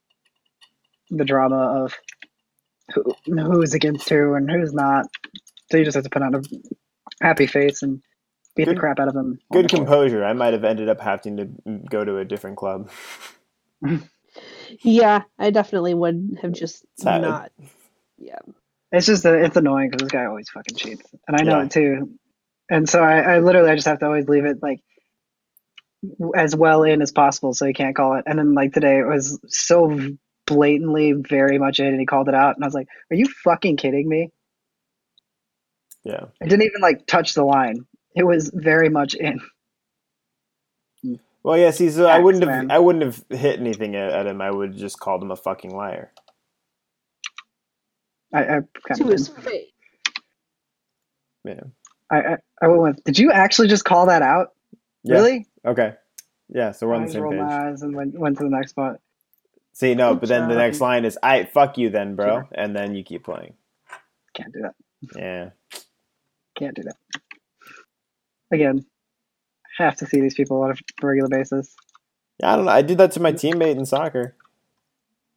[1.11, 1.95] the drama of
[2.95, 5.07] who who's against who and who's not.
[5.71, 6.43] So you just have to put on a
[7.21, 8.01] happy face and
[8.59, 9.39] beat Good- the crap out of them.
[9.53, 10.23] Good the composure.
[10.25, 11.45] I might have ended up having to
[11.91, 12.91] go to a different club.
[14.83, 17.23] Yeah, I definitely would have just Sad.
[17.23, 17.51] not.
[18.19, 18.39] Yeah.
[18.93, 21.65] It's just that it's annoying because this guy always fucking cheats, and I know Yeah.
[21.65, 22.11] it too.
[22.71, 24.81] And so I, I literally I just have to always leave it like
[26.37, 28.25] as well in as possible, so he can't call it.
[28.27, 29.99] And then like today, it was so
[30.47, 33.27] blatantly very much in, and he called it out, and I was like, "Are you
[33.43, 34.31] fucking kidding me?"
[36.05, 36.27] Yeah.
[36.41, 37.87] It didn't even like touch the line.
[38.19, 39.41] It was very much in.
[41.45, 41.71] Well, yeah.
[41.71, 42.69] See, so I wouldn't have.
[42.69, 44.41] I wouldn't have hit anything at, at him.
[44.43, 46.11] I would have just called him a fucking liar.
[48.35, 48.65] I, I kind
[48.97, 49.45] To of his did.
[49.45, 49.67] face.
[51.45, 51.61] Yeah.
[52.11, 53.05] I, I I went with.
[53.05, 54.49] Did you actually just call that out?
[55.05, 55.15] Yeah.
[55.15, 55.47] Really?
[55.65, 55.95] Okay.
[56.49, 56.73] Yeah.
[56.73, 57.53] So we're on I the same rolled my page.
[57.53, 59.01] eyes and went went to the next spot.
[59.75, 62.49] See, no, but then the next line is, "I fuck you, then, bro," Sure.
[62.53, 63.55] and then you keep playing.
[64.35, 64.75] Can't do that.
[65.17, 65.51] Yeah.
[66.59, 66.97] Can't do that.
[68.51, 68.85] Again,
[69.77, 71.75] have to see these people on a regular basis.
[72.41, 72.73] Yeah, I don't know.
[72.73, 74.35] I did that to my teammate in soccer.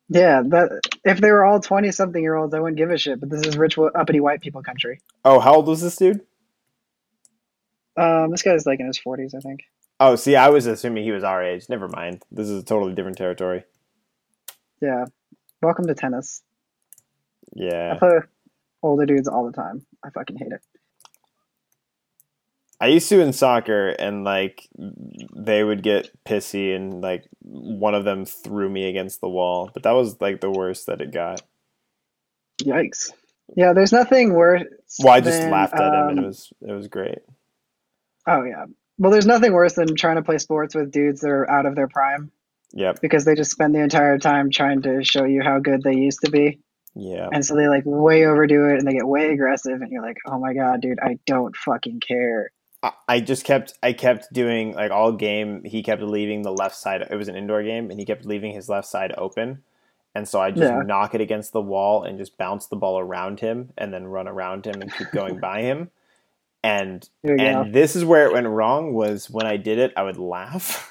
[0.09, 3.19] Yeah, that if they were all twenty something year olds, I wouldn't give a shit.
[3.19, 4.99] But this is rich uppity white people country.
[5.23, 6.21] Oh, how old was this dude?
[7.97, 9.61] Um, this guy's like in his forties, I think.
[9.99, 11.69] Oh, see, I was assuming he was our age.
[11.69, 12.23] Never mind.
[12.31, 13.63] This is a totally different territory.
[14.81, 15.05] Yeah.
[15.61, 16.41] Welcome to tennis.
[17.53, 17.93] Yeah.
[17.95, 18.19] I play
[18.81, 19.85] older dudes all the time.
[20.03, 20.61] I fucking hate it.
[22.81, 24.67] I used to in soccer, and like
[25.35, 29.69] they would get pissy, and like one of them threw me against the wall.
[29.71, 31.43] But that was like the worst that it got.
[32.63, 33.11] Yikes.
[33.55, 34.63] Yeah, there's nothing worse.
[34.99, 37.19] Well, I just than, laughed at him, and it um, was it was great.
[38.27, 38.65] Oh yeah.
[38.97, 41.75] Well, there's nothing worse than trying to play sports with dudes that are out of
[41.75, 42.31] their prime
[42.73, 43.01] Yep.
[43.01, 46.21] because they just spend the entire time trying to show you how good they used
[46.23, 46.59] to be.
[46.95, 47.29] Yeah.
[47.31, 50.17] And so they like way overdo it and they get way aggressive and you're like,
[50.27, 52.51] "Oh my god, dude, I don't fucking care."
[53.07, 55.63] I- just kept I kept doing like all game.
[55.63, 57.01] He kept leaving the left side.
[57.01, 59.63] It was an indoor game, and he kept leaving his left side open.
[60.15, 60.81] And so I just Yeah.
[60.85, 64.27] knock it against the wall and just bounce the ball around him, and then run
[64.27, 65.89] around him and keep going by him.
[66.63, 70.17] And and this is where it went wrong was when I did it, I would
[70.17, 70.87] laugh.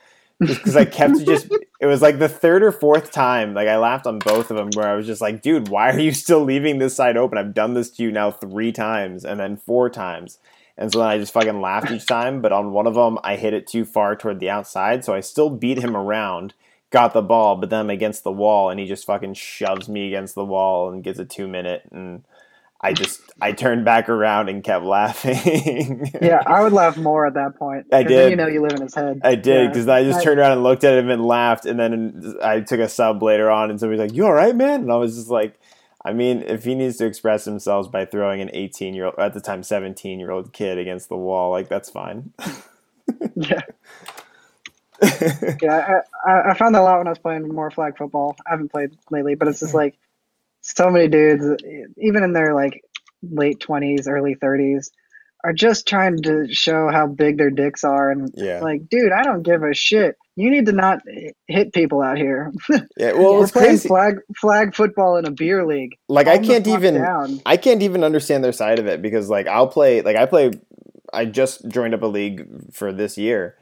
[0.40, 1.48] because I kept just
[1.80, 4.70] it was like the third or fourth time, like I laughed on both of them
[4.74, 7.36] where I was just like, dude, why are you still leaving this side open?
[7.38, 10.38] I've done this to you now three times and then four times.
[10.80, 13.36] And so then I just fucking laughed each time, but on one of them I
[13.36, 16.54] hit it too far toward the outside, so I still beat him around,
[16.90, 20.08] got the ball, but then I'm against the wall and he just fucking shoves me
[20.08, 22.24] against the wall and gets a two minute and
[22.82, 26.08] I just I turned back around and kept laughing.
[26.22, 27.86] Yeah, I would laugh more at that point.
[27.92, 28.10] I did.
[28.10, 29.20] Then you know you live in his head.
[29.22, 29.68] I did Yeah.
[29.68, 32.80] because I just turned around and looked at him and laughed, and then I took
[32.80, 35.28] a sub later on, and somebody's like, "You all right, man?" And I was just
[35.28, 35.59] like,
[36.04, 39.34] "I mean, if he needs to express himself by throwing an 18 year old, at
[39.34, 42.32] the time 17 year old kid against the wall, like that's fine."
[43.36, 43.62] Yeah.
[45.62, 48.36] Yeah, I, I, I found that a lot when I was playing more flag football.
[48.46, 49.96] I haven't played lately, but it's just like
[50.60, 51.62] so many dudes,
[51.96, 52.84] even in their like
[53.22, 54.90] late twenties, early thirties,
[55.44, 59.22] are just trying to show how big their dicks are, and yeah, like, dude, I
[59.22, 60.16] don't give a shit.
[60.40, 61.00] You need to not
[61.48, 62.52] hit people out here.
[62.96, 63.12] yeah.
[63.12, 63.88] Well, We're it's playing crazy.
[63.88, 65.96] flag flag football in a beer league.
[66.08, 66.94] Like I Calm can't even.
[66.94, 67.40] down.
[67.46, 70.52] I can't even understand their side of it because like I'll play like I play
[71.12, 73.56] I just joined up a league for this year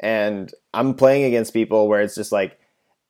[0.00, 2.58] and I'm playing against people where it's just like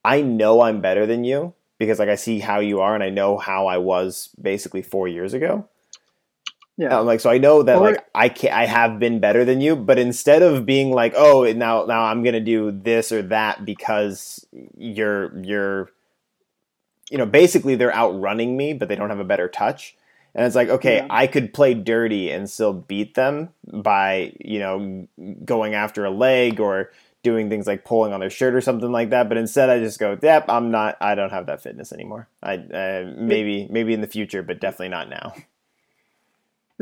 [0.05, 3.11] I know I'm better than you because like I see how you are and I
[3.11, 5.69] know how I was basically 4 years ago.
[6.79, 6.99] Yeah.
[6.99, 9.61] I'm like so I know that Well, like I can I have been better than
[9.61, 13.23] you but instead of being like oh now now I'm going to do this or
[13.23, 14.47] that because
[14.77, 15.91] you're you're
[17.11, 19.97] you know basically they're outrunning me but they don't have a better touch
[20.35, 21.07] and it's like okay Yeah.
[21.11, 25.07] I could play dirty and still beat them by you know
[25.45, 26.91] going after a leg or
[27.23, 29.99] doing things like pulling on their shirt or something like that but instead I just
[30.01, 34.01] go yep I'm not I don't have that fitness anymore I uh, maybe maybe in
[34.01, 35.35] the future but definitely not now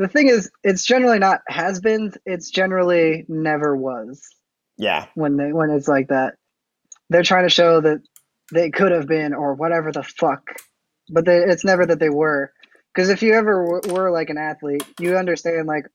[0.01, 2.13] The thing is, it's generally not has been.
[2.25, 4.27] It's generally never was.
[4.77, 6.35] yeah when they when it's like that.
[7.09, 8.01] They're trying to show that
[8.53, 10.43] they could have been or whatever the fuck,
[11.11, 12.53] but they, it's never that they were.
[12.93, 15.85] Because if you ever w- were like an athlete, you understand like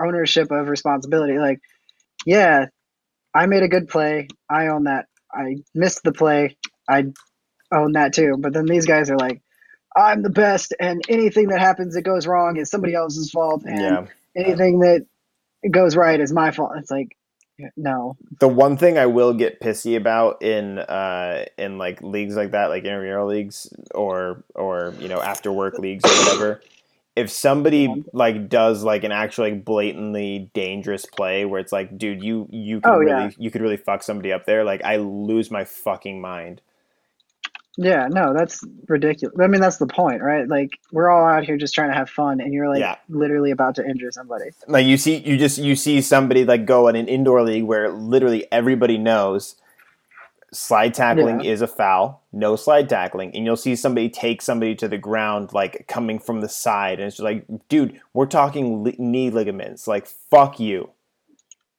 [0.00, 1.38] ownership of responsibility.
[1.38, 1.60] Like,
[2.26, 2.66] yeah,
[3.34, 4.28] I made a good play.
[4.50, 5.06] I own that.
[5.32, 6.56] I missed the play.
[6.88, 7.06] I
[7.72, 8.36] own that too.
[8.38, 9.42] But then these guys are like,
[9.96, 13.80] I'm the best, and anything that happens that goes wrong is somebody else's fault, and
[13.80, 15.06] yeah anything that
[15.70, 16.72] goes right is my fault.
[16.76, 17.16] It's like,
[17.76, 22.52] no, the one thing I will get pissy about in uh in like leagues like
[22.52, 26.62] that, like intramural leagues or or you know after work leagues or whatever,
[27.16, 32.22] if somebody like does like an actually like blatantly dangerous play where it's like, dude,
[32.22, 33.30] you you could Oh, really yeah.
[33.38, 36.60] you could really fuck somebody up there, like I lose my fucking mind.
[37.78, 39.36] Yeah, no, that's ridiculous.
[39.40, 40.48] I mean, that's the point, right?
[40.48, 42.96] Like, we're all out here just trying to have fun, and you're like Yeah.
[43.10, 44.46] literally about to injure somebody.
[44.66, 47.90] like you see you just you see somebody like go in an indoor league where
[47.90, 49.56] literally everybody knows
[50.52, 54.86] slide tackling is a foul no slide tackling and you'll see somebody take somebody to
[54.88, 58.94] the ground like coming from the side and it's just like dude we're talking li-
[58.98, 60.88] knee ligaments like fuck you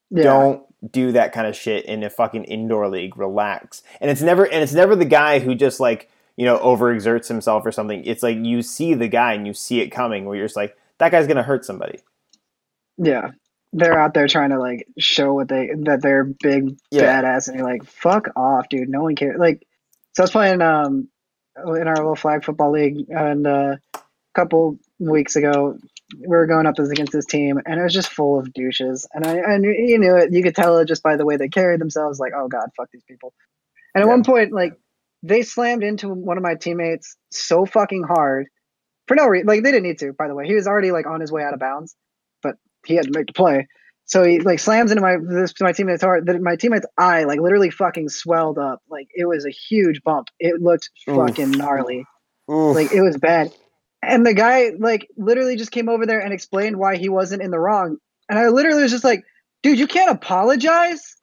[0.09, 0.23] Yeah.
[0.23, 4.45] don't do that kind of shit in a fucking indoor league relax and it's never
[4.45, 8.21] and it's never the guy who just like you know overexerts himself or something it's
[8.23, 11.11] like you see the guy and you see it coming where you're just like that
[11.11, 11.99] guy's gonna hurt somebody
[12.97, 13.31] Yeah.
[13.73, 17.21] They're out there trying to like show what they that they're big Yeah.
[17.21, 18.87] badass and you're like, fuck off, dude.
[18.89, 19.37] No one cares.
[19.39, 19.67] Like
[20.15, 21.09] so I was playing um
[21.57, 23.99] in our little flag football league and uh, a
[24.35, 25.77] couple weeks ago
[26.19, 29.07] we were going up against this team and it was just full of douches.
[29.13, 30.31] And I and you knew it.
[30.31, 32.89] You could tell it just by the way they carried themselves like oh god fuck
[32.91, 33.33] these people.
[33.93, 34.13] And at Yeah.
[34.13, 34.73] one point like
[35.23, 38.47] they slammed into one of my teammates so fucking hard
[39.07, 40.47] for no reason like they didn't need to by the way.
[40.47, 41.95] He was already like on his way out of bounds
[42.41, 42.55] but
[42.85, 43.67] he had to make the play.
[44.05, 47.41] So he like slams into my this my teammate's heart that my teammate's eye like
[47.41, 48.79] literally fucking swelled up.
[48.89, 50.29] Like it was a huge bump.
[50.39, 51.17] It looked Oof.
[51.17, 52.05] fucking gnarly.
[52.49, 52.75] Oof.
[52.75, 53.51] like it was bad
[54.01, 57.51] and the guy like literally just came over there and explained why he wasn't in
[57.51, 57.97] the wrong.
[58.29, 59.23] And i literally was just like
[59.63, 61.15] dude you can't apologize.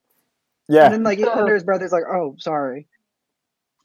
[0.68, 0.86] Yeah.
[0.86, 2.86] and then like under his breath he's like oh sorry.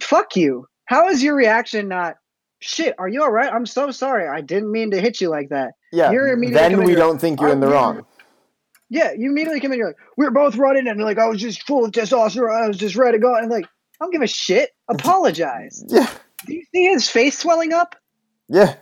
[0.01, 0.67] Fuck you.
[0.85, 2.17] How is your reaction not
[2.61, 4.27] shit are you all right i'm so sorry.
[4.27, 5.73] I didn't mean to hit you like that.
[5.91, 6.11] Yeah.
[6.11, 8.05] You're immediately then we don't think you're in the wrong.
[8.89, 11.65] Yeah you immediately come in you're like we're both running and like i was just
[11.67, 12.63] full of testosterone.
[12.63, 13.35] I was just ready to go.
[13.35, 14.71] And like i don't give a shit.
[14.87, 15.83] Apologize.
[15.87, 16.09] Yeah.
[16.45, 17.95] Do you see his face swelling up
[18.49, 18.75] Yeah.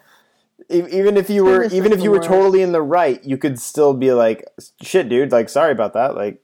[0.70, 2.30] Even if you were, even if you were worst.
[2.30, 4.43] totally in the right, you could still be like,
[4.82, 5.32] "Shit, dude!
[5.32, 6.41] Like, sorry about that." Like,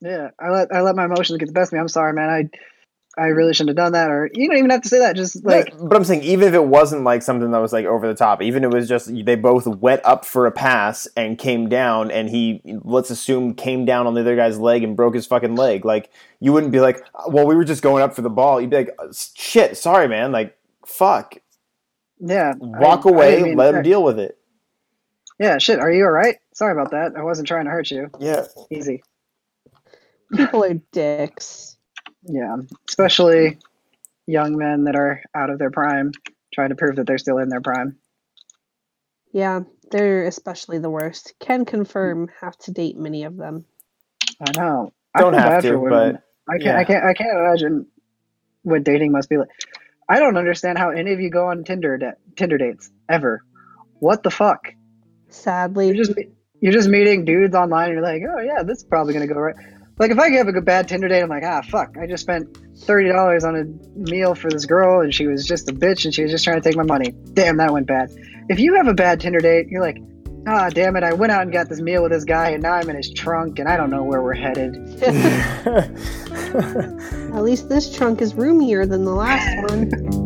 [0.00, 1.80] Yeah, I let I let my emotions get the best of me.
[1.80, 2.30] I'm sorry, man.
[2.30, 2.48] I
[3.16, 4.10] I really shouldn't have done that.
[4.10, 5.14] Or you don't even have to say that.
[5.14, 7.86] Just like but, but I'm saying, even if it wasn't like something that was like
[7.86, 11.06] over the top, even if it was just they both went up for a pass
[11.16, 14.96] and came down, and he, let's assume, came down on the other guy's leg and
[14.96, 15.84] broke his fucking leg.
[15.84, 18.70] Like, you wouldn't be like, "Well, we were just going up for the ball." You'd
[18.70, 20.32] be like, "Shit, sorry, man.
[20.32, 21.36] Like, fuck,
[22.18, 24.38] yeah, walk I- I away, didn't mean- let him deal with it."
[25.38, 25.80] Yeah, shit.
[25.80, 26.36] Are you all right?
[26.52, 27.16] Sorry about that.
[27.16, 28.08] I wasn't trying to hurt you.
[28.20, 29.02] Yeah, Easy.
[30.34, 31.76] People are dicks.
[32.22, 32.56] Yeah,
[32.88, 33.58] especially
[34.26, 36.12] young men that are out of their prime,
[36.52, 37.96] trying to prove that they're still in their prime.
[39.32, 39.60] Yeah,
[39.90, 41.34] they're especially the worst.
[41.40, 43.64] Can confirm have to date many of them.
[44.40, 44.92] I know.
[45.18, 46.22] Don't I feel have to, but.
[46.48, 46.64] I can't.
[46.64, 46.78] yeah.
[46.78, 47.04] I can't.
[47.04, 47.86] I can't imagine
[48.62, 49.48] what dating must be like.
[50.08, 53.42] I don't understand how any of you go on Tinder da- Tinder dates ever.
[54.00, 54.74] What the fuck?
[55.28, 56.12] Sadly, You're just
[56.60, 59.34] you're just meeting dudes online, and you're like, oh yeah, this is probably gonna go
[59.34, 59.56] right.
[59.98, 62.22] Like if I have a good bad Tinder date, I'm like, ah, fuck, I just
[62.22, 63.64] spent thirty dollars on a
[63.98, 66.60] meal for this girl, and she was just a bitch, and she was just trying
[66.60, 67.12] to take my money.
[67.32, 68.10] Damn, that went bad.
[68.48, 69.98] If you have a bad Tinder date, you're like,
[70.46, 72.72] ah, damn it, I went out and got this meal with this guy, and now
[72.74, 74.76] I'm in his trunk, and I don't know where we're headed.
[77.34, 80.23] at least this trunk is roomier than the last one.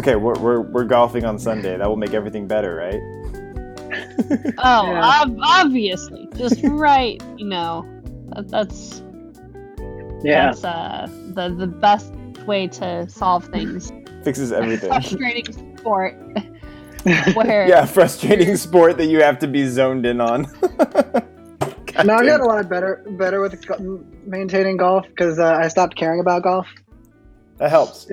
[0.00, 0.16] Okay.
[0.16, 1.76] We're, we're we're golfing on Sunday.
[1.76, 3.00] That will make everything better, right?
[4.58, 5.22] Oh, Yeah.
[5.22, 7.22] ob- obviously, just right.
[7.36, 7.86] You know,
[8.34, 9.02] that, that's
[10.22, 12.12] Yeah, that's uh the the best
[12.46, 13.92] way to solve things.
[14.22, 14.90] Fixes everything.
[14.90, 16.14] Frustrating sport
[17.34, 20.42] where yeah, frustrating sport that you have to be zoned in on.
[22.04, 22.26] Now I've damn.
[22.26, 23.58] got a lot better better with
[24.26, 26.66] maintaining golf because uh, I stopped caring about golf.
[27.60, 28.06] That helps.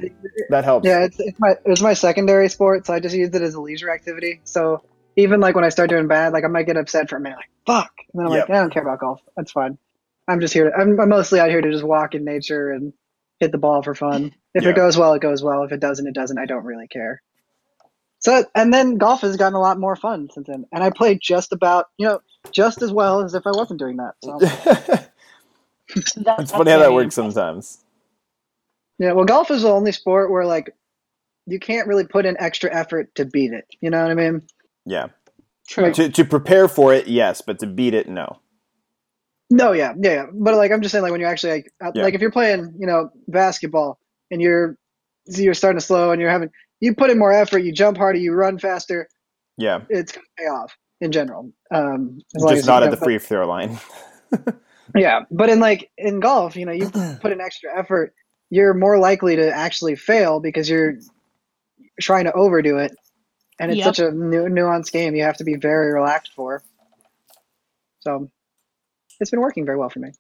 [0.50, 0.86] That helps.
[0.86, 3.62] Yeah, it's, it's my it's my secondary sport, so I just use it as a
[3.62, 4.42] leisure activity.
[4.44, 4.84] So
[5.16, 7.38] even like when I start doing bad, like I might get upset for a minute,
[7.38, 8.50] like fuck, and then I'm Yep.
[8.50, 9.22] like, I don't care about golf.
[9.38, 9.78] That's fine.
[10.28, 10.70] I'm just here.
[10.70, 12.92] To, I'm, I'm mostly out here to just walk in nature and
[13.40, 14.34] hit the ball for fun.
[14.54, 14.72] If Yeah.
[14.72, 15.64] it goes well, it goes well.
[15.64, 16.38] If it doesn't, it doesn't.
[16.38, 17.22] I don't really care.
[18.20, 21.16] So and then golf has gotten a lot more fun since then, and I play
[21.18, 22.20] just about you know
[22.52, 24.16] just as well as if I wasn't doing that.
[24.24, 24.40] So
[26.18, 27.86] that's it's funny how that works sometimes.
[29.00, 30.76] Yeah, well, golf is the only sport where like
[31.46, 33.66] you can't really put in extra effort to beat it.
[33.82, 34.42] You know what I mean?
[34.86, 35.08] Yeah.
[35.70, 35.92] True.
[35.94, 38.40] To to prepare for it, yes, but to beat it, no.
[39.50, 40.26] No, yeah, yeah, yeah.
[40.34, 42.04] But like, I'm just saying, like, when you're actually like, uh, Yeah.
[42.04, 44.00] like if you're playing, you know, basketball
[44.32, 44.78] and you're
[45.26, 46.50] you're starting to slow and you're having,
[46.80, 49.08] you put in more effort, you jump harder, you run faster,
[49.58, 49.82] Yeah.
[49.90, 50.76] it's gonna pay off.
[51.00, 51.52] in general.
[51.70, 53.80] Um, as long as Just not at the free throw line.
[54.96, 56.90] Yeah, but in like in golf, you know, you
[57.22, 58.14] put an extra effort,
[58.50, 60.96] you're more likely to actually fail because you're
[62.02, 62.96] trying to overdo it,
[63.60, 63.96] and it's Yep.
[63.96, 65.16] such a nu- nuanced game.
[65.16, 66.64] You have to be very relaxed for.
[68.00, 68.30] So,
[69.20, 70.12] it's been working very well for me.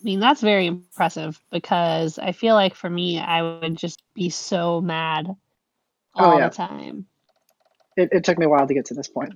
[0.00, 4.30] I mean, that's very impressive because I feel like for me, I would just be
[4.30, 5.34] so mad
[6.14, 6.48] Oh, all yeah.
[6.48, 7.06] the time.
[7.96, 9.32] It, it took me a while to get to this point.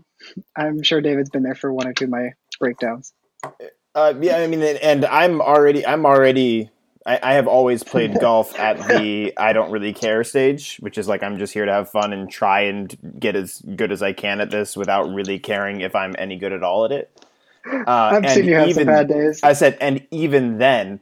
[0.55, 3.13] I'm sure David's been there for one or two of my breakdowns.
[3.45, 3.69] Eh,
[4.01, 6.70] Uh, yeah, I mean, and I'm already, I'm already,
[7.05, 11.06] I, I have always played golf at the I don't really care stage, which is
[11.06, 14.14] like I'm just here to have fun and try and get as good as I
[14.14, 17.27] can at this without really caring if I'm any good at all at it.
[17.66, 19.40] Uh, I've seen you have even, some bad days.
[19.43, 21.01] I said, and even then,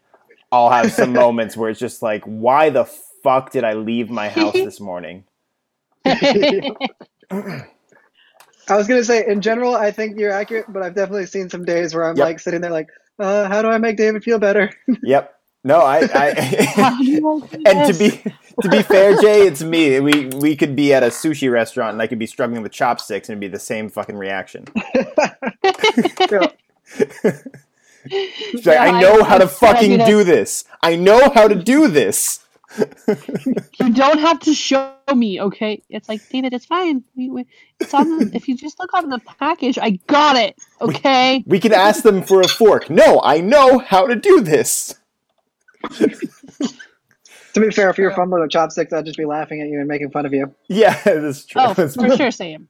[0.50, 4.28] I'll have some moments where it's just like, why the fuck did I leave my
[4.28, 5.22] house this morning?
[8.68, 11.64] I was gonna say, in general, I think you're accurate, but I've definitely seen some
[11.64, 12.24] days where I'm Yep.
[12.24, 12.88] like sitting there, like,
[13.18, 14.70] uh, how do I make David feel better?
[15.02, 15.34] Yep.
[15.64, 17.20] No, I, I do you
[17.50, 18.22] do and to be
[18.62, 19.98] to be fair, Jay, it's me.
[20.00, 23.28] We we could be at a sushi restaurant and I could be struggling with chopsticks
[23.28, 24.64] and it'd be the same fucking reaction.
[26.30, 26.58] Like,
[28.64, 30.64] Yeah, I know I- how to I fucking mean, do this.
[30.82, 32.40] I know how to do this.
[33.80, 35.82] You don't have to show me, okay?
[35.88, 37.02] It's like David, it's fine.
[37.16, 37.46] We, we,
[37.80, 38.18] it's on.
[38.18, 40.56] The, if you just look on the package, I got it.
[40.80, 41.42] Okay.
[41.46, 42.90] We can ask them for a fork.
[42.90, 44.94] No, I know how to do this.
[47.54, 49.78] To be fair, if you were fumbling with chopsticks, I'd just be laughing at you
[49.80, 50.54] and making fun of you.
[50.68, 51.62] Yeah, that's true.
[51.62, 52.68] Oh, That's- for sure, Sam.